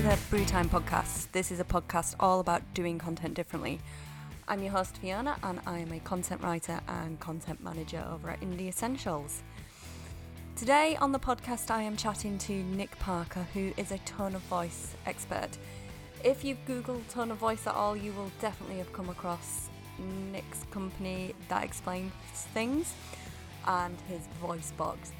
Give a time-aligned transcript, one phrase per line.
[0.00, 1.30] to the Brewtime podcast.
[1.32, 3.80] This is a podcast all about doing content differently.
[4.48, 8.40] I'm your host Fiona, and I am a content writer and content manager over at
[8.40, 9.42] Indie Essentials.
[10.56, 14.40] Today on the podcast, I am chatting to Nick Parker, who is a tone of
[14.42, 15.50] voice expert.
[16.24, 19.68] If you've Googled tone of voice at all, you will definitely have come across
[20.32, 22.12] Nick's company that explains
[22.54, 22.94] things
[23.66, 25.10] and his VoiceBox.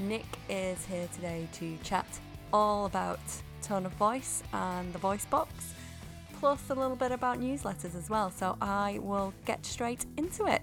[0.00, 2.06] Nick is here today to chat
[2.52, 3.20] all about
[3.64, 5.48] tone of voice and the VoiceBox,
[6.38, 8.30] plus a little bit about newsletters as well.
[8.30, 10.62] So I will get straight into it.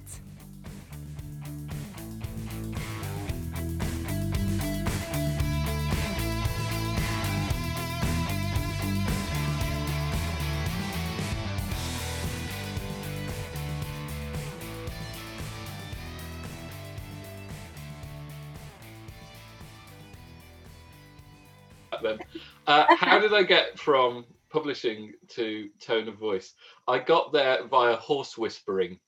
[22.72, 26.54] Uh, how did I get from publishing to tone of voice?
[26.88, 29.00] I got there via horse whispering.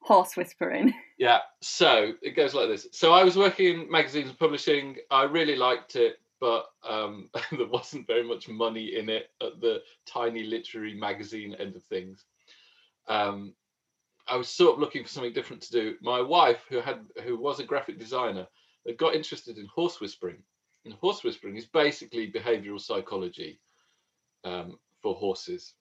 [0.00, 0.92] Horse whispering.
[1.18, 2.88] Yeah, so it goes like this.
[2.92, 4.96] So I was working in magazines and publishing.
[5.10, 9.80] I really liked it, but um, there wasn't very much money in it at the
[10.04, 12.26] tiny literary magazine end of things.
[13.08, 13.54] Um,
[14.28, 15.94] I was sort of looking for something different to do.
[16.02, 18.46] My wife, who had who was a graphic designer,
[18.86, 20.42] had got interested in horse whispering.
[20.86, 23.58] And horse whispering is basically behavioral psychology
[24.44, 25.74] um, for horses.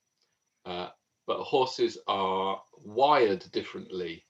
[0.65, 0.89] Uh,
[1.27, 4.25] but horses are wired differently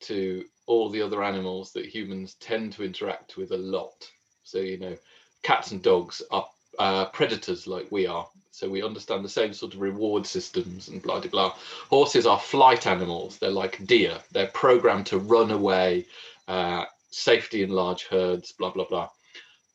[0.00, 4.08] to all the other animals that humans tend to interact with a lot.
[4.44, 4.96] So, you know,
[5.42, 6.46] cats and dogs are
[6.78, 8.28] uh, predators like we are.
[8.52, 11.54] So we understand the same sort of reward systems and blah, blah, blah.
[11.90, 13.38] Horses are flight animals.
[13.38, 14.18] They're like deer.
[14.30, 16.06] They're programmed to run away,
[16.46, 19.08] uh, safety in large herds, blah, blah, blah.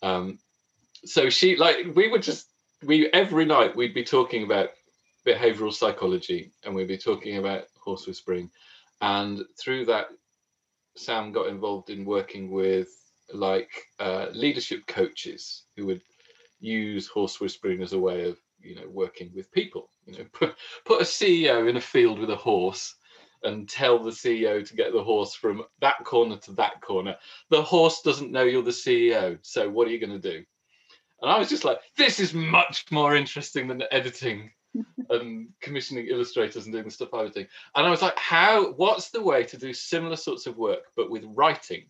[0.01, 0.39] Um,
[1.05, 2.47] so she, like, we would just,
[2.83, 4.69] we, every night we'd be talking about
[5.25, 8.49] behavioral psychology and we'd be talking about horse whispering.
[9.01, 10.07] And through that,
[10.97, 12.89] Sam got involved in working with
[13.33, 16.01] like uh, leadership coaches who would
[16.59, 20.55] use horse whispering as a way of you know working with people you know put,
[20.85, 22.95] put a ceo in a field with a horse
[23.43, 27.15] and tell the ceo to get the horse from that corner to that corner.
[27.49, 30.43] The horse doesn't know you're the ceo so what are you going to do?
[31.21, 34.51] And i was just like this is much more interesting than editing
[35.09, 37.47] and commissioning illustrators and doing the stuff i was doing.
[37.75, 41.09] And i was like how what's the way to do similar sorts of work but
[41.09, 41.85] with writing?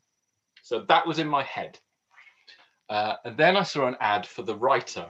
[0.63, 1.79] So that was in my head.
[2.89, 5.07] Uh, and then I saw an ad for the writer.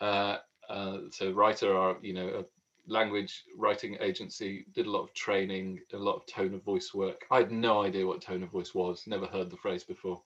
[0.00, 0.38] Uh,
[0.68, 2.44] uh, so writer are, you know, a
[2.86, 7.24] language writing agency, did a lot of training, a lot of tone of voice work.
[7.30, 10.22] I had no idea what tone of voice was, never heard the phrase before.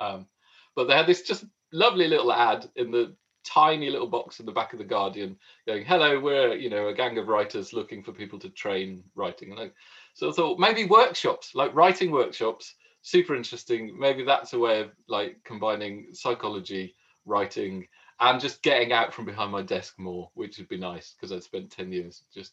[0.00, 0.26] Um,
[0.74, 3.14] but they had this just lovely little ad in the
[3.44, 5.36] tiny little box in the back of the Guardian
[5.66, 9.52] going, hello, we're, you know, a gang of writers looking for people to train writing.
[9.52, 9.70] And I,
[10.14, 13.96] so I thought maybe workshops, like writing workshops, super interesting.
[13.98, 17.86] Maybe that's a way of like combining psychology, writing,
[18.20, 21.42] and just getting out from behind my desk more, which would be nice because I'd
[21.42, 22.52] spent 10 years just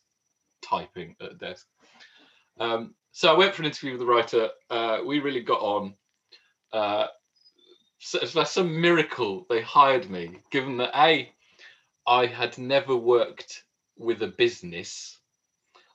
[0.62, 1.68] typing at a desk.
[2.60, 4.50] Um, so I went for an interview with the writer.
[4.70, 5.94] Uh, we really got on.
[6.72, 7.08] Uh,
[8.00, 11.32] so it's like some miracle they hired me, given that A,
[12.06, 13.64] I had never worked
[13.98, 15.18] with a business.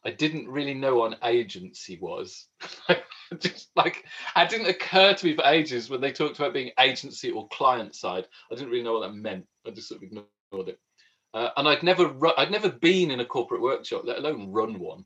[0.04, 2.46] I didn't really know what an agency was.
[3.38, 4.04] just like
[4.36, 7.94] it didn't occur to me for ages when they talked about being agency or client
[7.94, 8.26] side.
[8.50, 9.46] I didn't really know what that meant.
[9.66, 10.78] I just sort of ignored it.
[11.32, 14.78] Uh, and I'd never ru- I'd never been in a corporate workshop, let alone run
[14.78, 15.04] one.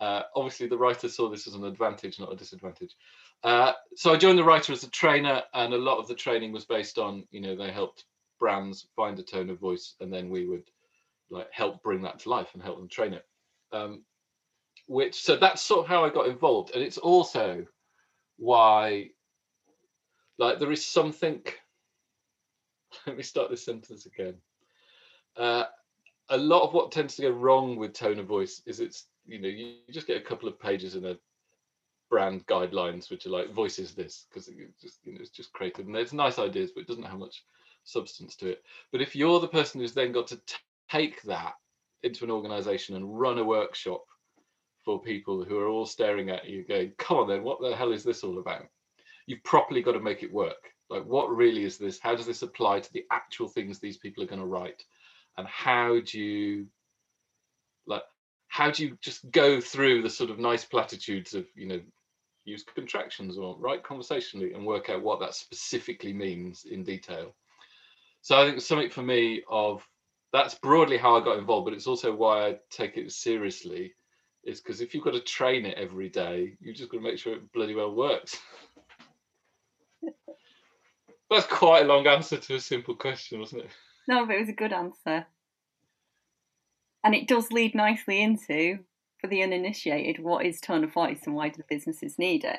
[0.00, 2.94] Uh, obviously, the writer saw this as an advantage, not a disadvantage.
[3.42, 6.52] Uh, so I joined the writer as a trainer, and a lot of the training
[6.52, 8.04] was based on, you know, they helped
[8.38, 10.68] brands find a tone of voice, and then we would
[11.30, 13.24] like help bring that to life and help them train it.
[13.72, 14.04] Um,
[14.86, 17.66] which so that's sort of how I got involved, and it's also
[18.36, 19.10] why,
[20.38, 21.42] like, there is something.
[23.06, 24.34] Let me start this sentence again.
[25.36, 25.64] Uh,
[26.28, 29.40] a lot of what tends to go wrong with tone of voice is it's you
[29.40, 31.16] know you just get a couple of pages in a
[32.10, 35.86] brand guidelines which are like voices this because it just you know it's just created
[35.86, 37.44] and there's nice ideas but it doesn't have much
[37.84, 38.62] substance to it
[38.92, 40.56] but if you're the person who's then got to t-
[40.90, 41.54] take that
[42.02, 44.04] into an organization and run a workshop
[44.84, 47.92] for people who are all staring at you going come on then what the hell
[47.92, 48.66] is this all about?
[49.26, 50.72] You've properly got to make it work.
[50.90, 51.98] Like what really is this?
[51.98, 54.84] How does this apply to the actual things these people are going to write?
[55.38, 56.66] And how do you
[57.86, 58.02] like
[58.48, 61.80] how do you just go through the sort of nice platitudes of you know
[62.44, 67.34] use contractions or write conversationally and work out what that specifically means in detail?
[68.20, 69.86] So I think something for me of
[70.32, 73.94] that's broadly how I got involved, but it's also why I take it seriously.
[74.44, 77.18] Is because if you've got to train it every day, you just got to make
[77.18, 78.38] sure it bloody well works.
[81.30, 83.70] that's quite a long answer to a simple question, wasn't it?
[84.08, 85.26] No, but it was a good answer.
[87.04, 88.80] And it does lead nicely into,
[89.20, 92.58] for the uninitiated, what is tone of voice and why do the businesses need it?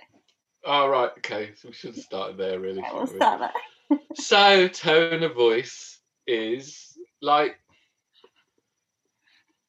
[0.65, 1.11] Oh, right.
[1.17, 1.51] Okay.
[1.55, 2.79] So we should have started there, really.
[2.79, 3.99] Yeah, we'll start there.
[4.15, 7.57] so tone of voice is like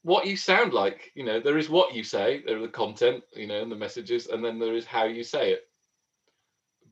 [0.05, 3.25] what you sound like you know there is what you say there are the content
[3.35, 5.63] you know and the messages and then there is how you say it.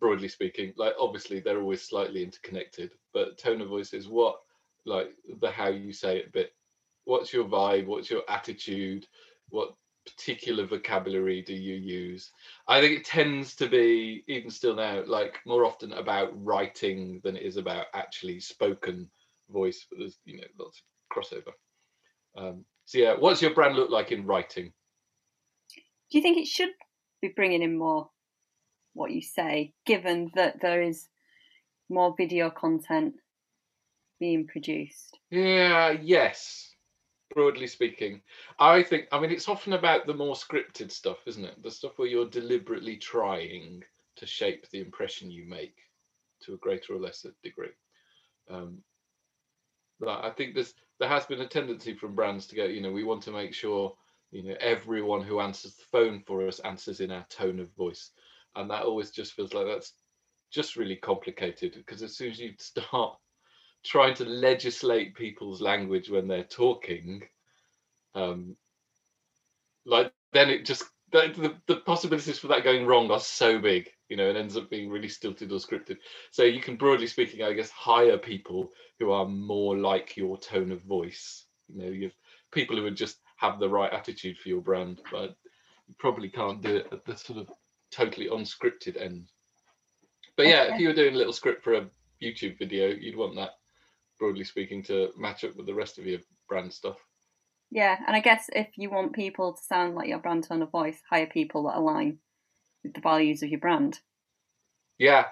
[0.00, 4.37] Broadly speaking like obviously they're always slightly interconnected but tone of voice is what
[4.87, 5.11] like
[5.41, 6.53] the how you say it bit.
[7.05, 7.87] What's your vibe?
[7.87, 9.06] What's your attitude?
[9.50, 9.75] What
[10.06, 12.32] particular vocabulary do you use?
[12.67, 17.37] I think it tends to be even still now like more often about writing than
[17.37, 19.09] it is about actually spoken
[19.50, 21.53] voice but there's you know lots of crossover.
[22.37, 24.73] Um so yeah what's your brand look like in writing
[26.11, 26.70] Do you think it should
[27.23, 28.11] be bringing in more
[28.94, 31.08] what you say, given that there is
[31.88, 33.14] more video content
[34.20, 35.19] being produced?
[35.31, 36.69] Yeah, yes.
[37.34, 38.20] Broadly speaking,
[38.58, 41.62] I think, I mean, it's often about the more scripted stuff, isn't it?
[41.62, 43.82] The stuff where you're deliberately trying
[44.17, 45.76] to shape the impression you make
[46.43, 47.70] to a greater or lesser degree.
[48.50, 48.82] Um,
[50.00, 52.92] but I think there's there has been a tendency from brands to go, you know,
[52.92, 53.94] we want to make sure,
[54.30, 58.10] you know, everyone who answers the phone for us answers in our tone of voice,
[58.54, 59.94] and that always just feels like that's
[60.50, 63.16] just really complicated because as soon as you start
[63.84, 67.22] trying to legislate people's language when they're talking,
[68.14, 68.56] um,
[69.84, 73.91] like then it just the, the, the possibilities for that going wrong are so big,
[74.09, 75.99] you know, it ends up being really stilted or scripted.
[76.31, 80.73] So you can broadly speaking, I guess, hire people who are more like your tone
[80.73, 81.44] of voice.
[81.69, 82.14] You know, you've
[82.50, 85.37] people who would just have the right attitude for your brand, but
[85.88, 87.50] you probably can't do it at the sort of
[87.91, 89.31] totally unscripted end.
[90.37, 91.91] But yeah, if you were doing a little script for a
[92.23, 93.53] YouTube video, you'd want that,
[94.19, 96.99] broadly speaking, to match up with the rest of your brand stuff.
[97.74, 100.70] Yeah, and I guess if you want people to sound like your brand tone of
[100.70, 102.19] voice, hire people that align
[102.84, 103.98] with the values of your brand.
[104.98, 105.24] Yeah,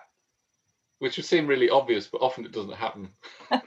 [1.00, 3.10] which would seem really obvious, but often it doesn't happen.
[3.50, 3.60] All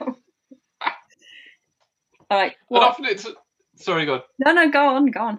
[2.32, 2.54] right.
[2.70, 3.28] And often it's
[3.76, 4.22] sorry, go on.
[4.44, 5.38] No, no, go on, go on.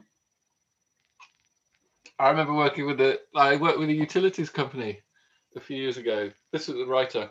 [2.18, 5.02] I remember working with a I worked with a utilities company
[5.58, 6.32] a few years ago.
[6.54, 7.30] This was a writer.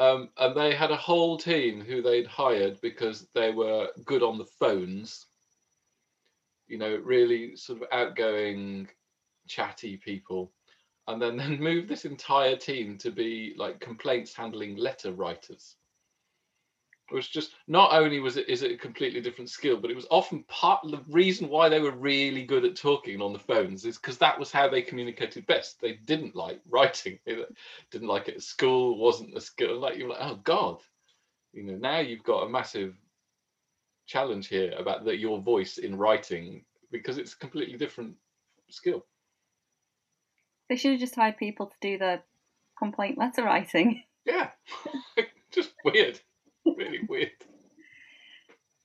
[0.00, 4.38] Um, and they had a whole team who they'd hired because they were good on
[4.38, 5.26] the phones.
[6.68, 8.88] You know, really sort of outgoing,
[9.46, 10.52] chatty people.
[11.08, 15.76] And then then move this entire team to be like complaints handling letter writers.
[17.08, 19.96] It was just not only was it is it a completely different skill, but it
[19.96, 23.38] was often part of the reason why they were really good at talking on the
[23.38, 25.80] phones is because that was how they communicated best.
[25.80, 27.44] They didn't like writing, they
[27.92, 29.78] didn't like it at school, wasn't a skill.
[29.78, 30.80] Like you're like, oh God,
[31.52, 32.96] you know, now you've got a massive
[34.06, 38.14] challenge here about that your voice in writing because it's a completely different
[38.70, 39.04] skill.
[40.68, 42.20] They should have just hired people to do the
[42.78, 44.02] complaint letter writing.
[44.28, 44.50] Yeah,
[45.52, 46.18] just weird,
[46.66, 47.30] really weird.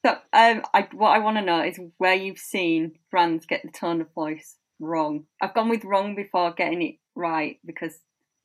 [0.05, 3.71] So, um, I, what I want to know is where you've seen brands get the
[3.71, 5.25] tone of voice wrong.
[5.41, 7.97] I've gone with wrong before getting it right because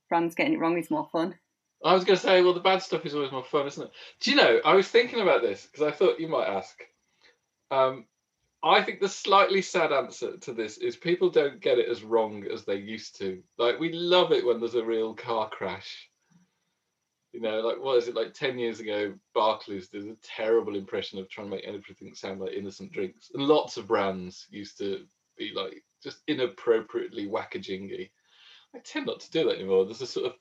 [0.08, 1.34] brands getting it wrong is more fun.
[1.84, 3.90] I was going to say, well, the bad stuff is always more fun, isn't it?
[4.20, 4.60] Do you know?
[4.64, 6.82] I was thinking about this because I thought you might ask.
[7.70, 8.06] Um,
[8.62, 12.44] I think the slightly sad answer to this is people don't get it as wrong
[12.52, 13.42] as they used to.
[13.58, 16.10] Like we love it when there's a real car crash.
[17.32, 19.14] You know, like what is it like 10 years ago?
[19.34, 23.30] Barclays did a terrible impression of trying to make everything sound like innocent drinks.
[23.34, 25.04] And lots of brands used to
[25.36, 28.10] be like just inappropriately wackajingy.
[28.74, 29.84] I tend not to do that anymore.
[29.84, 30.32] There's a sort of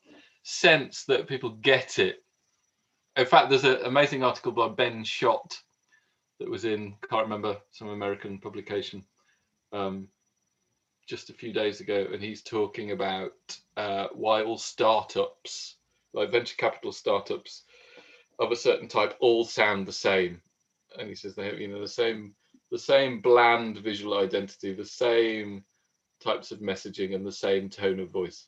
[0.45, 2.23] sense that people get it.
[3.17, 5.59] In fact, there's an amazing article by Ben Schott
[6.39, 9.03] that was in, can't remember, some American publication
[9.73, 10.07] um,
[11.07, 12.07] just a few days ago.
[12.13, 13.31] And he's talking about
[13.75, 15.77] uh, why all startups,
[16.13, 17.63] like venture capital startups
[18.37, 20.41] of a certain type, all sound the same.
[20.99, 22.35] And he says they have, you know, the same,
[22.69, 25.63] the same bland visual identity, the same
[26.23, 28.45] types of messaging, and the same tone of voice.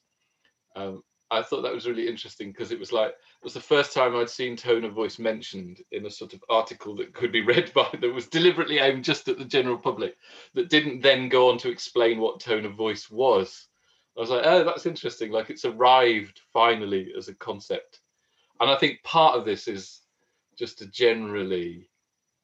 [0.76, 3.94] Um, I thought that was really interesting because it was like it was the first
[3.94, 7.42] time I'd seen tone of voice mentioned in a sort of article that could be
[7.46, 10.16] read by that was deliberately aimed just at the general public
[10.54, 13.68] that didn't then go on to explain what tone of voice was.
[14.16, 15.32] I was like, oh, that's interesting.
[15.32, 18.00] Like it's arrived finally as a concept.
[18.60, 20.02] And I think part of this is
[20.58, 21.90] just to generally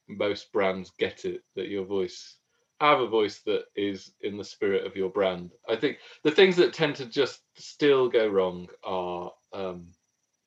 [0.08, 2.36] most brands get it that your voice
[2.80, 5.52] have a voice that is in the spirit of your brand.
[5.68, 9.88] I think the things that tend to just still go wrong are um,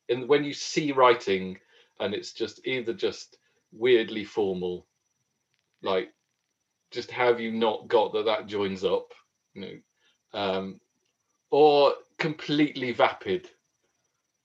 [0.10, 1.58] in when you see writing
[2.00, 3.38] and it's just either just
[3.72, 4.88] weirdly formal,
[5.82, 6.10] like
[6.92, 9.14] just have you not got that that joins up,
[9.54, 9.62] you
[10.34, 10.80] know, um,
[11.50, 13.50] or completely vapid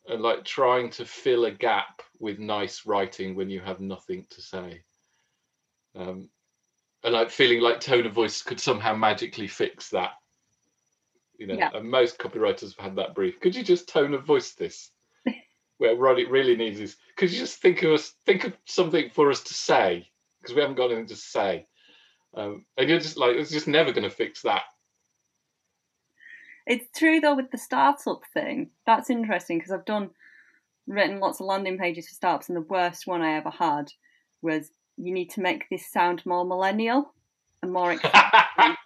[0.07, 4.43] and like trying to fill a gap with nice writing when you have nothing to
[4.43, 4.83] say.
[5.95, 6.29] Um,
[7.05, 10.13] and like feeling like tone of voice could somehow magically fix that.
[11.39, 11.71] You know, Yeah.
[11.75, 13.41] and most copywriters have had that brief.
[13.41, 14.91] Could you just tone of voice this?
[15.79, 19.11] Where what it really needs is, could you just think of us, think of something
[19.11, 20.09] for us to say
[20.41, 21.67] because we haven't got anything to say,
[22.35, 24.63] um, and you're just like, it's just never going to fix that.
[26.67, 28.71] It's true though with the startup thing.
[28.87, 30.11] That's interesting because I've done
[30.87, 33.93] written lots of landing pages for startups, and the worst one I ever had
[34.43, 37.13] was you need to make this sound more millennial
[37.63, 38.13] and more exciting,
[38.57, 38.77] but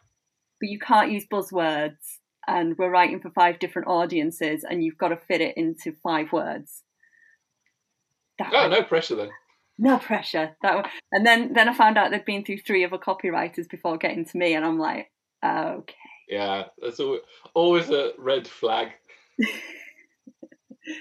[0.61, 2.19] you can't use buzzwords.
[2.49, 6.33] And we're writing for five different audiences, and you've got to fit it into five
[6.33, 6.85] words.
[8.39, 9.31] That oh, no pressure then.
[9.79, 10.57] no pressure.
[10.63, 10.89] That.
[11.11, 14.39] And then then I found out they'd been through three other copywriters before getting to
[14.39, 15.11] me, and I'm like,
[15.45, 15.95] okay.
[16.29, 17.01] Yeah, that's
[17.55, 18.89] always a red flag.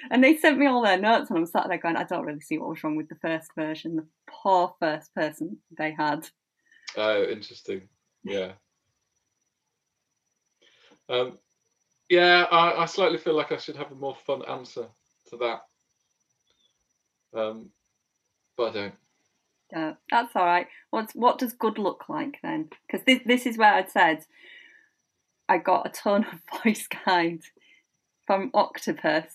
[0.10, 2.42] And they sent me all their notes, and I'm sat there going, I don't really
[2.42, 3.96] see what was wrong with the first version.
[3.96, 6.28] The poor first person they had.
[6.98, 7.82] Oh, interesting.
[8.24, 8.54] Yeah.
[11.10, 11.38] Um,
[12.10, 14.88] yeah, I, I slightly feel like I should have a more fun answer
[15.30, 15.62] to that.
[17.40, 17.70] Um,
[18.58, 18.96] but I don't.
[19.76, 20.68] Uh, that's all right.
[20.92, 22.70] What's what does good look like then?
[22.86, 24.26] Because this this is where I'd said
[25.50, 27.42] I got a ton of voice guide
[28.26, 29.34] from Octopus,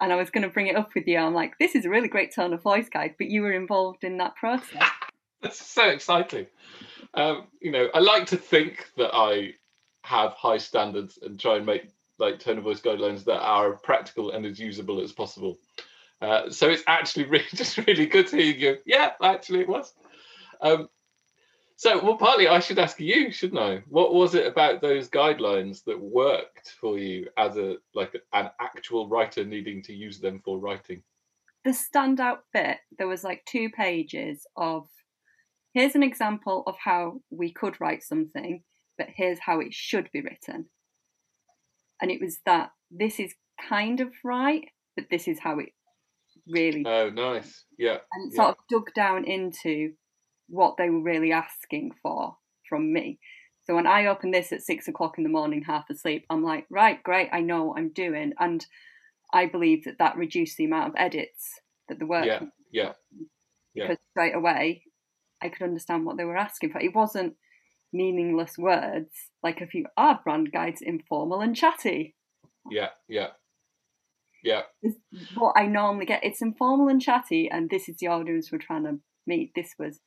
[0.00, 1.18] and I was going to bring it up with you.
[1.18, 4.04] I'm like, this is a really great tone of voice guide, but you were involved
[4.04, 4.82] in that process.
[5.42, 6.46] That's so exciting.
[7.14, 9.54] Um, you know, I like to think that I
[10.04, 11.88] have high standards and try and make
[12.18, 15.58] like tone of voice guidelines that are practical and as usable as possible.
[16.20, 19.94] Uh, so it's actually really just really good to hear you yeah, actually it was.
[20.60, 20.88] Um,
[21.78, 23.82] so, well, partly I should ask you, shouldn't I?
[23.88, 29.08] What was it about those guidelines that worked for you as a like an actual
[29.08, 31.02] writer needing to use them for writing?
[31.64, 34.88] the standout bit, there was like two pages of
[35.74, 38.62] here's an example of how we could write something,
[38.96, 40.66] but here's how it should be written.
[42.00, 43.34] And it was that this is
[43.68, 45.70] kind of right, but this is how it
[46.48, 47.64] really Oh, nice.
[47.78, 47.98] Yeah.
[48.12, 48.36] and yeah.
[48.36, 49.92] sort of dug down into
[50.48, 52.36] what they were really asking for
[52.68, 53.18] from me.
[53.64, 56.66] So when I open this at six o'clock in the morning, half asleep, I'm like,
[56.70, 58.64] right, great, I know what I'm doing, and
[59.32, 62.40] I believe that that reduced the amount of edits that the work Yeah.
[62.72, 62.92] Yeah.
[63.74, 63.88] yeah.
[63.88, 64.84] because straight away
[65.40, 66.80] I could understand what they were asking for.
[66.80, 67.36] It wasn't
[67.92, 69.10] meaningless words
[69.42, 72.14] like if you our brand guides informal and chatty.
[72.70, 72.90] Yeah.
[73.08, 73.28] Yeah.
[74.42, 74.62] Yeah.
[75.36, 76.24] What I normally get.
[76.24, 79.52] It's informal and chatty, and this is the audience we're trying to meet.
[79.54, 80.00] This was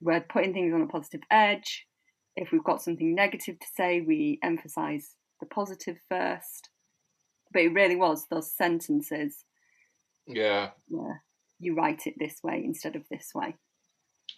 [0.00, 1.86] we're putting things on a positive edge.
[2.36, 6.68] If we've got something negative to say, we emphasize the positive first.
[7.52, 9.44] But it really was those sentences.
[10.26, 10.70] Yeah.
[10.88, 11.14] Yeah,
[11.58, 13.56] you write it this way instead of this way.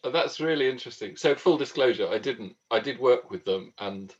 [0.04, 1.16] Oh, That's really interesting.
[1.16, 4.14] So full disclosure, I didn't I did work with them and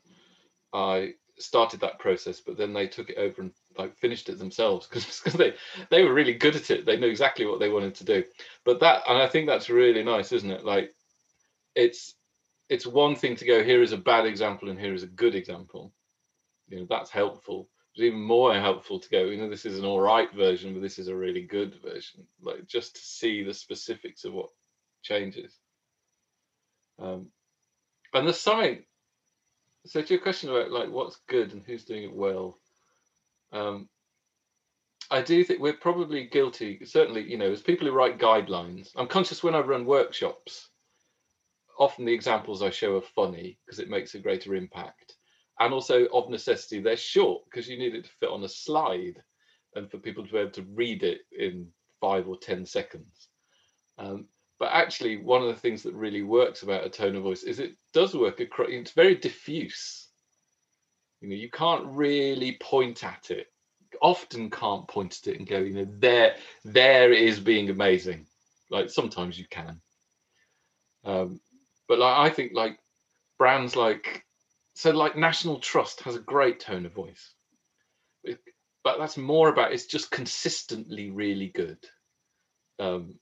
[0.73, 4.87] I started that process, but then they took it over and like finished it themselves
[4.91, 5.53] because they
[5.89, 6.85] they were really good at it.
[6.85, 8.23] They knew exactly what they wanted to do.
[8.65, 10.65] But that and I think that's really nice, isn't it?
[10.65, 10.91] Like
[11.75, 12.15] it's
[12.69, 15.35] it's one thing to go here is a bad example and here is a good
[15.35, 15.91] example.
[16.67, 17.67] You know, that's helpful.
[17.93, 20.81] It's even more helpful to go, you know, this is an all right version, but
[20.81, 22.27] this is a really good version.
[22.41, 24.49] Like just to see the specifics of what
[25.01, 25.57] changes.
[26.99, 27.29] Um,
[28.13, 28.83] and the sign.
[29.85, 32.59] So to your question about like what's good and who's doing it well,
[33.51, 33.89] um,
[35.09, 36.85] I do think we're probably guilty.
[36.85, 40.69] Certainly, you know, as people who write guidelines, I'm conscious when I run workshops.
[41.79, 45.15] Often the examples I show are funny because it makes a greater impact,
[45.59, 49.23] and also of necessity they're short because you need it to fit on a slide,
[49.75, 51.67] and for people to be able to read it in
[52.01, 53.29] five or ten seconds.
[53.97, 54.27] Um,
[54.59, 57.59] but actually one of the things that really works about a tone of voice is
[57.59, 60.09] it does work across it's very diffuse.
[61.21, 63.47] You know you can't really point at it
[64.01, 68.25] often can't point at it and go you know there there it is being amazing.
[68.69, 69.81] Like sometimes you can.
[71.03, 71.39] Um
[71.89, 72.79] but like i think like
[73.39, 74.23] brands like
[74.75, 77.33] so like national trust has a great tone of voice.
[78.23, 78.39] It-
[78.83, 81.79] but that's more about it's just consistently really good
[82.79, 83.19] um,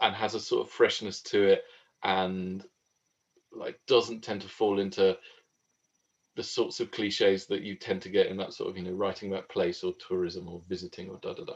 [0.00, 1.64] and has a sort of freshness to it
[2.02, 2.64] and
[3.52, 5.18] like doesn't tend to fall into
[6.36, 8.92] the sorts of cliches that you tend to get in that sort of you know
[8.92, 11.54] writing about place or tourism or visiting or da da da.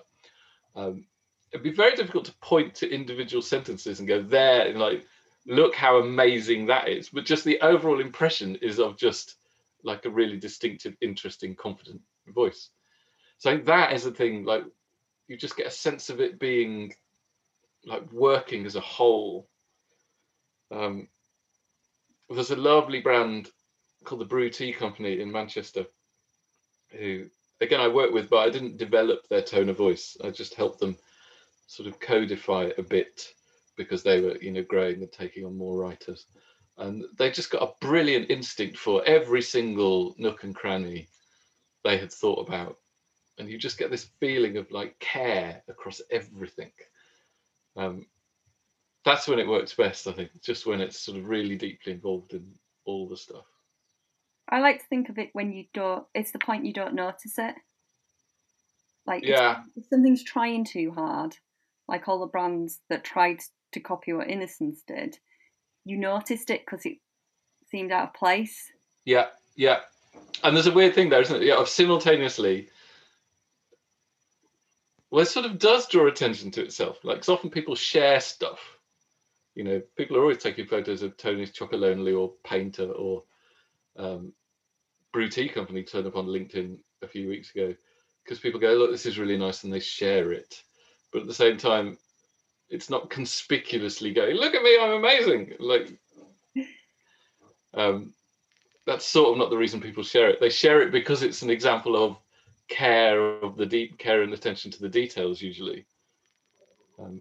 [0.77, 1.07] Um,
[1.53, 5.07] it'd be very difficult to point to individual sentences and go there and like
[5.47, 7.11] look how amazing that is.
[7.11, 9.37] But just the overall impression is of just
[9.83, 12.71] like a really distinctive interesting confident voice.
[13.39, 14.65] So that is the thing like
[15.29, 16.95] you just get a sense of it being
[17.85, 19.49] like working as a whole.
[20.71, 21.09] Um,
[22.31, 23.51] there's a lovely brand
[24.05, 25.87] called the brew tea company in manchester
[26.91, 27.25] who
[27.63, 30.17] again i work with but i didn't develop their tone of voice.
[30.23, 30.97] I just helped them
[31.67, 33.33] sort of codify it a bit
[33.77, 36.27] because they were you know growing and taking on more writers.
[36.77, 41.09] And they just got a brilliant instinct for every single nook and cranny
[41.85, 42.79] they had thought about.
[43.39, 46.73] And you just get this feeling of like care across everything.
[47.77, 48.07] Um,
[49.05, 52.33] that's when it works best i think just when it's sort of really deeply involved
[52.33, 52.55] in
[52.85, 53.45] all the stuff.
[54.49, 56.07] I like to think of it when you don't.
[56.15, 57.55] It's the point you don't notice it.
[59.07, 59.63] Like yeah.
[59.77, 61.37] if something's trying too hard,
[61.89, 63.41] like all the brands that tried
[63.75, 65.19] to copy what Innocent did,
[65.85, 66.99] you noticed it because it
[67.71, 68.71] seemed out of place.
[69.05, 69.81] Yeah, yeah.
[70.43, 71.47] And there's a weird thing there, isn't it?
[71.47, 72.69] Yeah, of simultaneously,
[75.11, 76.99] well, it sort of does draw attention to itself.
[77.05, 78.79] Like, 'cause often people share stuff.
[79.55, 83.25] You know, people are always taking photos of Tony's Chocolonely or Painter or
[83.97, 84.33] um,
[85.13, 87.75] Brew Tea Company turned up on LinkedIn a few weeks ago
[88.25, 90.63] because people go, look, this is really nice, and they share it.
[91.13, 91.99] But at the same time,
[92.75, 95.55] it's not conspicuously going, look at me, I'm amazing.
[95.61, 95.93] Like,
[97.73, 98.13] um,
[98.87, 100.41] that's sort of not the reason people share it.
[100.41, 102.17] They share it because it's an example of
[102.69, 105.87] care, of the deep care and attention to the details, usually.
[106.99, 107.21] Um,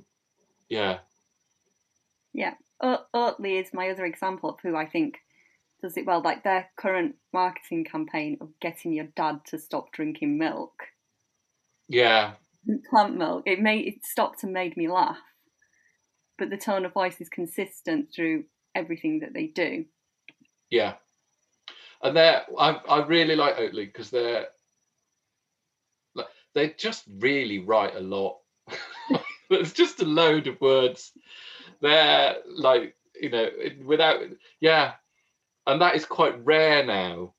[0.69, 0.99] yeah,
[2.33, 5.19] Yeah, Oatly is my other example of who I think
[5.81, 6.21] does it well.
[6.21, 10.73] Like their current marketing campaign of getting your dad to stop drinking milk,
[11.87, 12.33] yeah,
[12.89, 13.43] plant milk.
[13.45, 15.19] It made it stopped and made me laugh.
[16.37, 19.85] But the tone of voice is consistent through everything that they do.
[20.69, 20.93] yeah.
[22.01, 24.47] And they're, I, I really like Oatly because they're,
[26.15, 28.39] like, they just really write a lot.
[29.49, 31.13] There's just a load of words.
[31.79, 33.47] They're like, you know,
[33.85, 34.19] without,
[34.59, 34.93] yeah.
[35.65, 37.35] And that is quite rare now.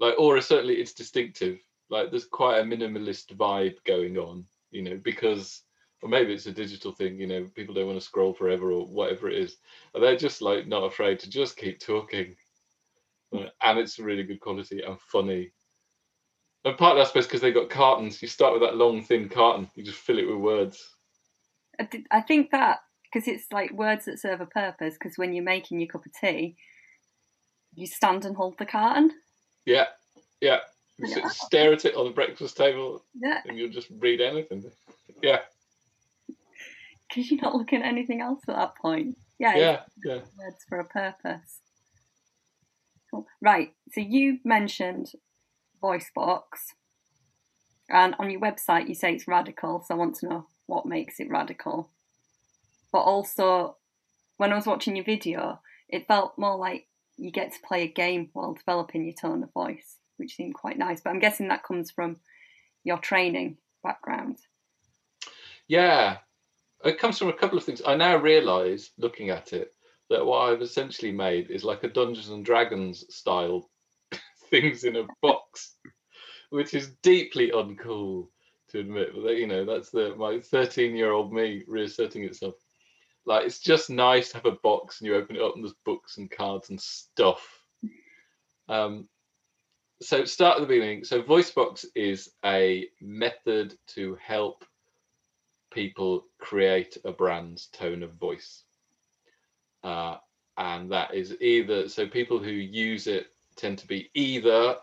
[0.00, 1.58] Like, or certainly it's distinctive.
[1.88, 5.62] Like, there's quite a minimalist vibe going on, you know, because,
[6.06, 8.86] or maybe it's a digital thing, you know, people don't want to scroll forever or
[8.86, 9.56] whatever it is.
[9.92, 12.36] And they're just like not afraid to just keep talking.
[13.34, 15.50] Uh, and it's really good quality and funny.
[16.64, 18.22] And partly, I suppose, because they got cartons.
[18.22, 19.68] You start with that long, thin carton.
[19.74, 20.88] You just fill it with words.
[21.80, 22.78] I, did- I think that
[23.12, 24.94] because it's like words that serve a purpose.
[24.94, 26.54] Because when you're making your cup of tea,
[27.74, 29.10] you stand and hold the carton.
[29.64, 29.86] Yeah,
[30.40, 30.58] yeah.
[30.98, 31.28] You sit, Yeah.
[31.30, 34.70] stare at it on the breakfast table, Yeah, and you'll just read anything.
[35.20, 35.40] Yeah,
[37.08, 39.16] because you're not looking at anything else at that point.
[39.38, 40.14] Yeah, yeah, yeah.
[40.14, 41.60] words for a purpose.
[43.10, 43.26] Cool.
[43.40, 43.72] Right.
[43.92, 45.12] So you mentioned
[45.82, 46.42] VoiceBox,
[47.88, 49.82] and on your website you say it's radical.
[49.86, 51.90] So I want to know what makes it radical.
[52.92, 53.76] But also,
[54.36, 57.88] when I was watching your video, it felt more like you get to play a
[57.88, 61.00] game while developing your tone of voice, which seemed quite nice.
[61.00, 62.16] But I'm guessing that comes from
[62.84, 64.38] your training background.
[65.68, 66.18] Yeah,
[66.88, 67.82] it comes from a couple of things.
[67.86, 69.72] I now realise, looking at it,
[70.10, 73.68] that what I've essentially made is like a Dungeons and Dragons style
[74.50, 75.74] things in a box,
[76.50, 78.28] which is deeply uncool
[78.70, 79.10] to admit.
[79.14, 82.54] But you know, that's the my 13 year old me reasserting itself.
[83.24, 85.74] Like it's just nice to have a box and you open it up and there's
[85.84, 87.44] books and cards and stuff.
[88.68, 89.08] Um,
[90.00, 91.04] so start at the beginning.
[91.04, 94.64] So VoiceBox is a method to help
[95.76, 98.64] people create a brand's tone of voice.
[99.84, 100.16] Uh,
[100.56, 104.76] and that is either, so people who use it tend to be either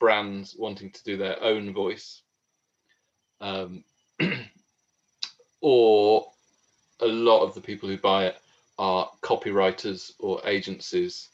[0.00, 2.22] brands wanting to do their own voice,
[3.40, 3.84] um,
[5.60, 6.26] or
[7.00, 8.36] a lot of the people who buy it
[8.76, 11.28] are copywriters or agencies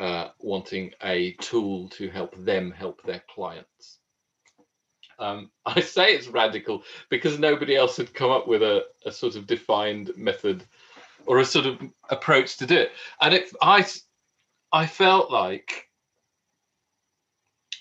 [0.00, 3.98] uh, wanting a tool to help them help their clients.
[5.18, 9.36] Um, I say it's radical because nobody else had come up with a, a sort
[9.36, 10.64] of defined method
[11.26, 12.92] or a sort of approach to do it.
[13.20, 13.86] And it, I,
[14.72, 15.88] I felt like,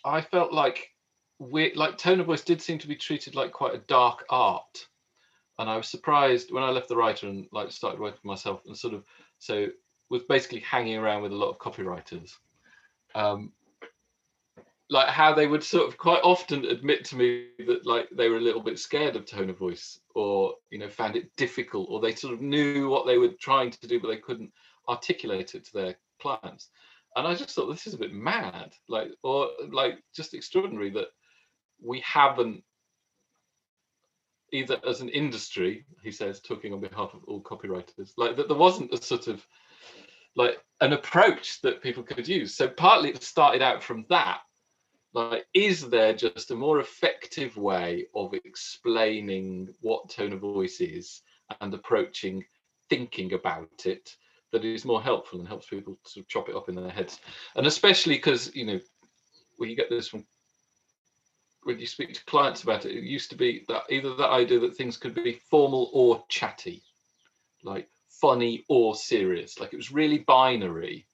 [0.03, 0.89] I felt like
[1.39, 4.87] we like tone of voice did seem to be treated like quite a dark art,
[5.59, 8.61] and I was surprised when I left the writer and like started working for myself
[8.65, 9.03] and sort of
[9.39, 9.67] so
[10.09, 12.35] was basically hanging around with a lot of copywriters.
[13.15, 13.51] Um,
[14.89, 18.37] like how they would sort of quite often admit to me that like they were
[18.37, 21.99] a little bit scared of tone of voice or you know found it difficult or
[21.99, 24.51] they sort of knew what they were trying to do but they couldn't
[24.87, 26.69] articulate it to their clients.
[27.15, 28.73] And i just thought this is a bit mad.
[28.87, 31.07] Like or like just extraordinary that
[31.81, 32.63] we haven't
[34.53, 38.55] either as an industry he says talking on behalf of all copywriters like that there
[38.55, 39.45] wasn't a sort of
[40.35, 42.55] like an approach that people could use.
[42.55, 44.39] So partly it started out from that
[45.15, 51.21] like is there just a more effective way of explaining what tone of voice is
[51.61, 52.43] and approaching
[52.89, 54.17] thinking about it
[54.51, 57.21] that is more helpful and helps people to chop it up in their heads?
[57.55, 58.79] And especially because you know
[59.57, 60.25] when you get this from
[61.63, 64.59] when you speak to clients about it it used to be that either that idea
[64.59, 66.83] that things could be formal or chatty
[67.63, 71.07] like funny or serious like it was really binary.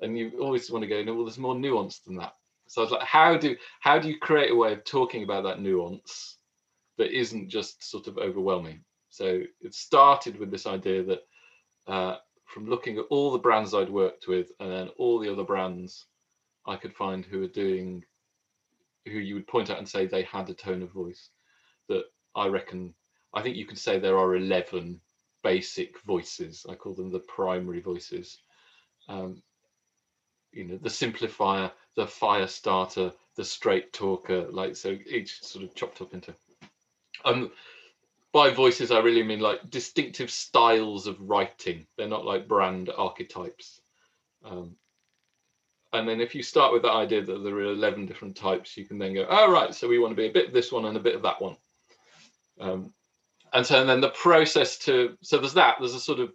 [0.00, 2.34] And you always want to go no well there's more nuance than that
[2.68, 5.44] so I was like, how do how do you create a way of talking about
[5.44, 6.36] that nuance
[6.98, 8.84] that isn't just sort of overwhelming?
[9.10, 11.20] So it started with this idea that
[11.86, 15.44] uh, from looking at all the brands I'd worked with and then all the other
[15.44, 16.06] brands
[16.66, 18.04] I could find who were doing
[19.06, 21.30] who you would point out and say they had a tone of voice
[21.88, 22.04] that
[22.34, 22.94] I reckon
[23.34, 25.00] I think you could say there are 11
[25.42, 26.66] basic voices.
[26.68, 28.38] I call them the primary voices.
[29.08, 29.42] Um,
[30.52, 35.74] you know, the simplifier, the fire starter, the straight talker, like so each sort of
[35.74, 36.34] chopped up into.
[37.24, 37.50] Um,
[38.32, 41.86] by voices, I really mean like distinctive styles of writing.
[41.96, 43.80] They're not like brand archetypes.
[44.44, 44.76] Um,
[45.92, 48.84] and then if you start with the idea that there are 11 different types, you
[48.84, 50.84] can then go, oh, right, so we want to be a bit of this one
[50.84, 51.56] and a bit of that one.
[52.60, 52.92] Um,
[53.54, 56.32] and so and then the process to, so there's that, there's a sort of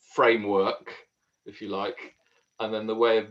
[0.00, 0.92] framework,
[1.46, 2.16] if you like,
[2.60, 3.26] and then the way of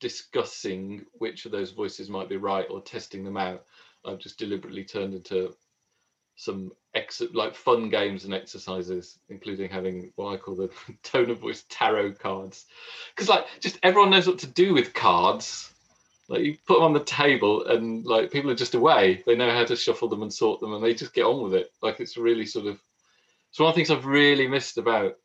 [0.00, 3.64] discussing which of those voices might be right or testing them out
[4.06, 5.52] i've just deliberately turned into
[6.36, 10.70] some ex like fun games and exercises including having what i call the
[11.02, 12.66] tone of voice tarot cards.
[13.14, 15.72] Because like just everyone knows what to do with cards.
[16.28, 19.22] Like you put them on the table and like people are just away.
[19.26, 21.54] They know how to shuffle them and sort them and they just get on with
[21.54, 21.70] it.
[21.82, 22.78] Like it's really sort of
[23.50, 25.16] it's one of the things i've really missed about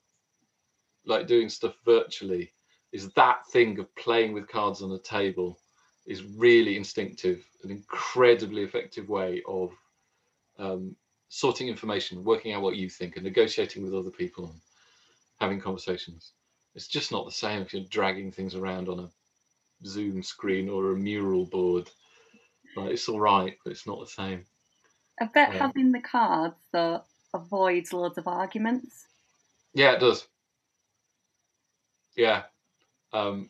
[1.06, 2.52] like doing stuff virtually
[2.92, 5.60] is that thing of playing with cards on a table
[6.06, 9.72] is really instinctive, an incredibly effective way of
[10.60, 10.96] um,
[11.30, 14.62] sorting information, working out what you think, and negotiating with other people and
[15.39, 16.34] having conversations.
[16.76, 19.10] It's just not the same if you're dragging things around on a
[19.86, 21.89] Zoom screen or a mural board.
[22.76, 24.46] Like, it's all right, but it's not the same.
[25.20, 29.08] I bet having the cards though avoids loads of arguments.
[29.74, 30.28] Yeah, it does.
[32.15, 32.43] Yeah,
[33.13, 33.49] um,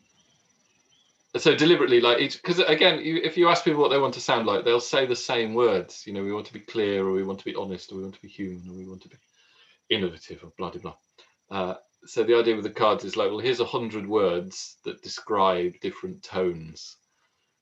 [1.36, 4.20] so deliberately, like each, because again, you, if you ask people what they want to
[4.20, 6.06] sound like, they'll say the same words.
[6.06, 8.02] You know, we want to be clear, or we want to be honest, or we
[8.02, 9.16] want to be human, or we want to be
[9.90, 10.96] innovative, or blah blah blah.
[11.50, 11.74] Uh,
[12.06, 15.80] so the idea with the cards is like, well, here's a hundred words that describe
[15.80, 16.98] different tones,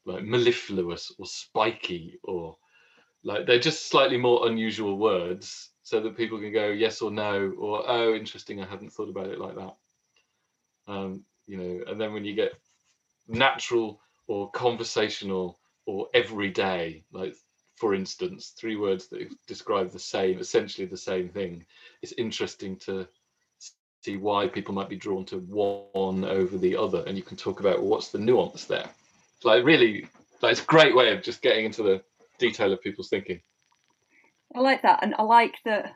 [0.04, 2.56] like mellifluous or spiky, or
[3.24, 7.54] like they're just slightly more unusual words, so that people can go yes or no,
[7.58, 9.76] or oh, interesting, I hadn't thought about it like that.
[10.88, 12.52] Um, you know and then when you get
[13.28, 17.34] natural or conversational or everyday like
[17.76, 21.64] for instance three words that describe the same essentially the same thing
[22.02, 23.06] it's interesting to
[24.02, 27.60] see why people might be drawn to one over the other and you can talk
[27.60, 28.88] about well, what's the nuance there?
[29.44, 30.08] Like really
[30.40, 32.02] like it's a great way of just getting into the
[32.38, 33.40] detail of people's thinking.
[34.54, 35.94] I like that and i like that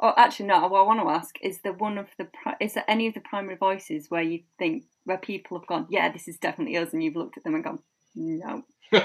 [0.00, 0.66] Oh, actually, no.
[0.66, 2.28] What I want to ask is there one of the
[2.60, 6.10] is there any of the primary voices where you think where people have gone, yeah,
[6.10, 7.78] this is definitely us, and you've looked at them and gone,
[8.14, 8.64] no.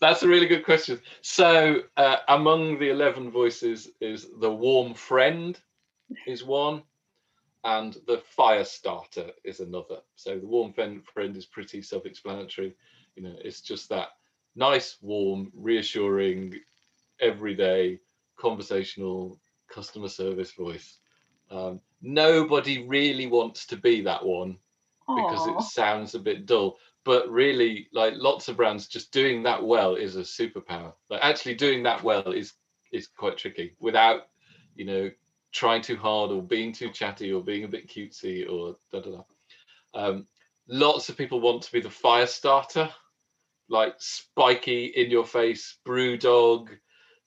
[0.00, 1.00] That's a really good question.
[1.22, 5.58] So, uh, among the eleven voices is the warm friend
[6.26, 6.82] is one,
[7.64, 9.98] and the fire starter is another.
[10.16, 12.74] So the warm friend is pretty self-explanatory.
[13.16, 14.08] You know, it's just that
[14.54, 16.54] nice, warm, reassuring,
[17.20, 18.00] everyday
[18.36, 20.98] conversational customer service voice.
[21.50, 24.58] Um, nobody really wants to be that one
[25.08, 25.16] Aww.
[25.16, 26.78] because it sounds a bit dull.
[27.04, 30.94] But really, like lots of brands, just doing that well is a superpower.
[31.10, 32.54] Like actually doing that well is
[32.92, 34.28] is quite tricky without,
[34.74, 35.10] you know,
[35.52, 39.10] trying too hard or being too chatty or being a bit cutesy or da da
[39.10, 39.22] da.
[39.92, 40.26] Um,
[40.66, 42.88] lots of people want to be the fire starter,
[43.68, 46.70] like spiky in your face, BrewDog,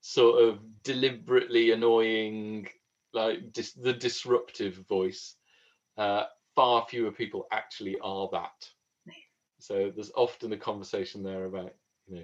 [0.08, 2.66] sort of deliberately annoying,
[3.12, 5.36] like dis- the disruptive voice.
[5.98, 6.24] Uh,
[6.56, 8.70] far fewer people actually are that.
[9.60, 11.74] So there's often a conversation there about,
[12.08, 12.16] you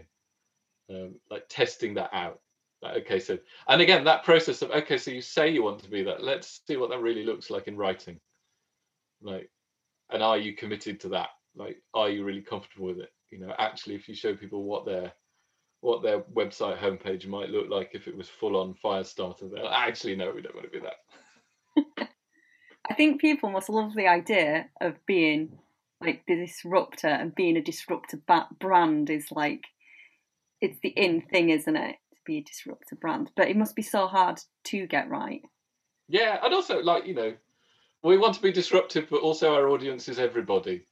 [0.89, 2.39] know, um, like testing that out.
[2.81, 5.89] Like, okay, so and again that process of okay, so you say you want to
[5.89, 6.23] be that.
[6.23, 8.19] Let's see what that really looks like in writing.
[9.21, 9.49] Like,
[10.09, 11.29] and are you committed to that?
[11.55, 13.11] Like, are you really comfortable with it?
[13.29, 15.11] You know, actually, if you show people what their
[15.83, 20.15] what their website homepage might look like if it was full on Firestarter, they'll actually
[20.15, 22.09] no, we don't want to be that.
[22.89, 25.57] I think people must love the idea of being
[26.01, 28.19] like the disruptor and being a disruptor
[28.59, 29.65] brand is like
[30.61, 31.97] it's the in thing, isn't it?
[32.13, 35.41] To be a disruptor brand, but it must be so hard to get right.
[36.07, 37.33] Yeah, and also like you know,
[38.03, 40.85] we want to be disruptive, but also our audience is everybody.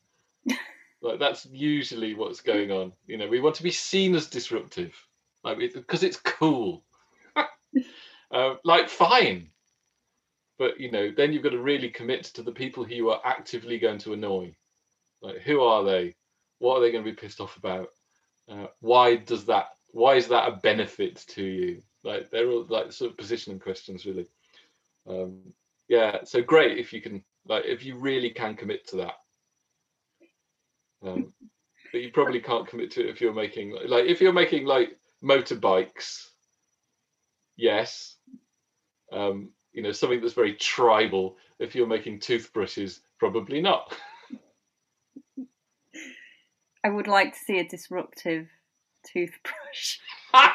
[1.01, 2.93] Like that's usually what's going on.
[3.07, 4.93] You know, we want to be seen as disruptive,
[5.43, 6.83] like because it's cool.
[8.31, 9.49] uh, like fine,
[10.61, 13.21] but you know, then you've got to really commit to the people who you are
[13.25, 14.55] actively going to annoy.
[15.21, 16.15] Like, who are they?
[16.59, 17.89] What are they going to be pissed off about?
[18.47, 19.69] Uh, why does that?
[19.91, 21.81] Why is that a benefit to you?
[22.03, 24.27] Like, they're all like sort of positioning questions, really.
[25.07, 25.53] Um,
[25.87, 29.15] yeah, so great if you can, like, if you really can commit to that.
[31.03, 31.33] Um,
[31.91, 34.97] but you probably can't commit to it if you're making like if you're making like
[35.23, 36.27] motorbikes.
[37.57, 38.15] Yes,
[39.11, 41.37] um, you know something that's very tribal.
[41.59, 43.95] If you're making toothbrushes, probably not.
[46.83, 48.47] I would like to see a disruptive
[49.05, 49.99] toothbrush.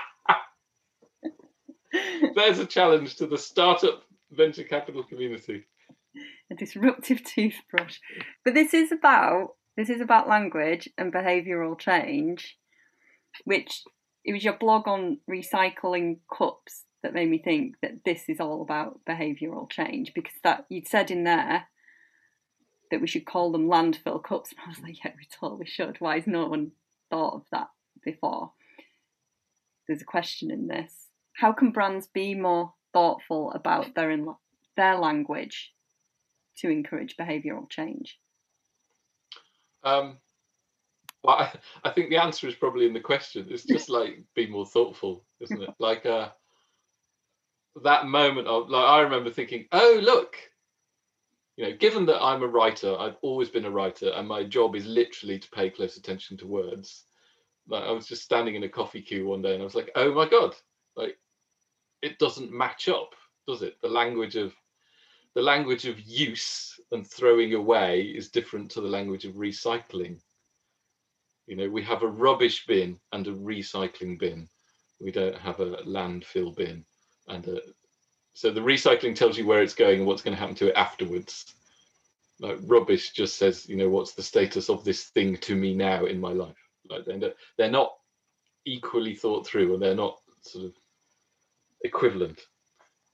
[2.34, 5.66] There's a challenge to the startup venture capital community.
[6.50, 7.98] A disruptive toothbrush.
[8.44, 12.58] But this is about this is about language and behavioural change,
[13.44, 13.82] which
[14.24, 18.62] it was your blog on recycling cups that made me think that this is all
[18.62, 21.68] about behavioural change because that you'd said in there
[22.90, 24.50] that we should call them landfill cups.
[24.52, 26.00] And I was like, yeah, we totally should.
[26.00, 26.72] Why has no one
[27.10, 27.68] thought of that
[28.04, 28.52] before?
[29.86, 31.08] There's a question in this.
[31.34, 34.26] How can brands be more thoughtful about their in,
[34.76, 35.72] their language
[36.58, 38.18] to encourage behavioural change?
[39.86, 40.18] Um,
[41.22, 41.52] well, I,
[41.84, 43.46] I, think the answer is probably in the question.
[43.48, 45.70] It's just like be more thoughtful, isn't it?
[45.78, 46.30] Like uh,
[47.84, 50.36] that moment of like I remember thinking, oh look,
[51.56, 54.74] you know, given that I'm a writer, I've always been a writer, and my job
[54.74, 57.04] is literally to pay close attention to words.
[57.68, 59.90] Like I was just standing in a coffee queue one day, and I was like,
[59.94, 60.56] "Oh my god!"
[60.96, 61.16] Like,
[62.02, 63.14] it doesn't match up,
[63.46, 63.80] does it?
[63.82, 64.52] The language of
[65.36, 70.18] the language of use and throwing away is different to the language of recycling.
[71.46, 74.48] You know, we have a rubbish bin and a recycling bin.
[74.98, 76.86] We don't have a landfill bin
[77.28, 77.60] and a
[78.32, 80.76] so the recycling tells you where it's going and what's going to happen to it
[80.76, 81.54] afterwards.
[82.40, 86.06] Like rubbish just says, you know, what's the status of this thing to me now
[86.06, 86.56] in my life?
[86.88, 87.94] Like they're, they're not
[88.66, 90.72] equally thought through and they're not sort of
[91.82, 92.40] equivalent.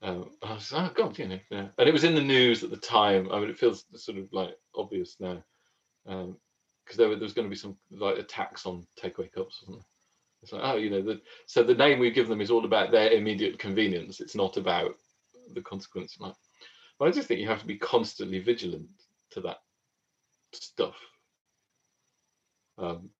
[0.02, 1.68] Um, I was, oh God, you know, yeah.
[1.78, 3.30] And it was in the news at the time.
[3.30, 5.42] I mean, it feels sort of like obvious now
[6.04, 6.36] because um,
[6.96, 9.84] there, there was going to be some like attacks on takeaway cups, wasn't?
[10.42, 12.90] It's like, oh, you know, the, so the name we give them is all about
[12.90, 14.20] their immediate convenience.
[14.20, 14.96] It's not about
[15.54, 16.34] the consequence might.
[16.98, 18.88] But I just think you have to be constantly vigilant
[19.30, 19.58] to that
[20.52, 20.96] stuff.
[22.76, 23.10] Um,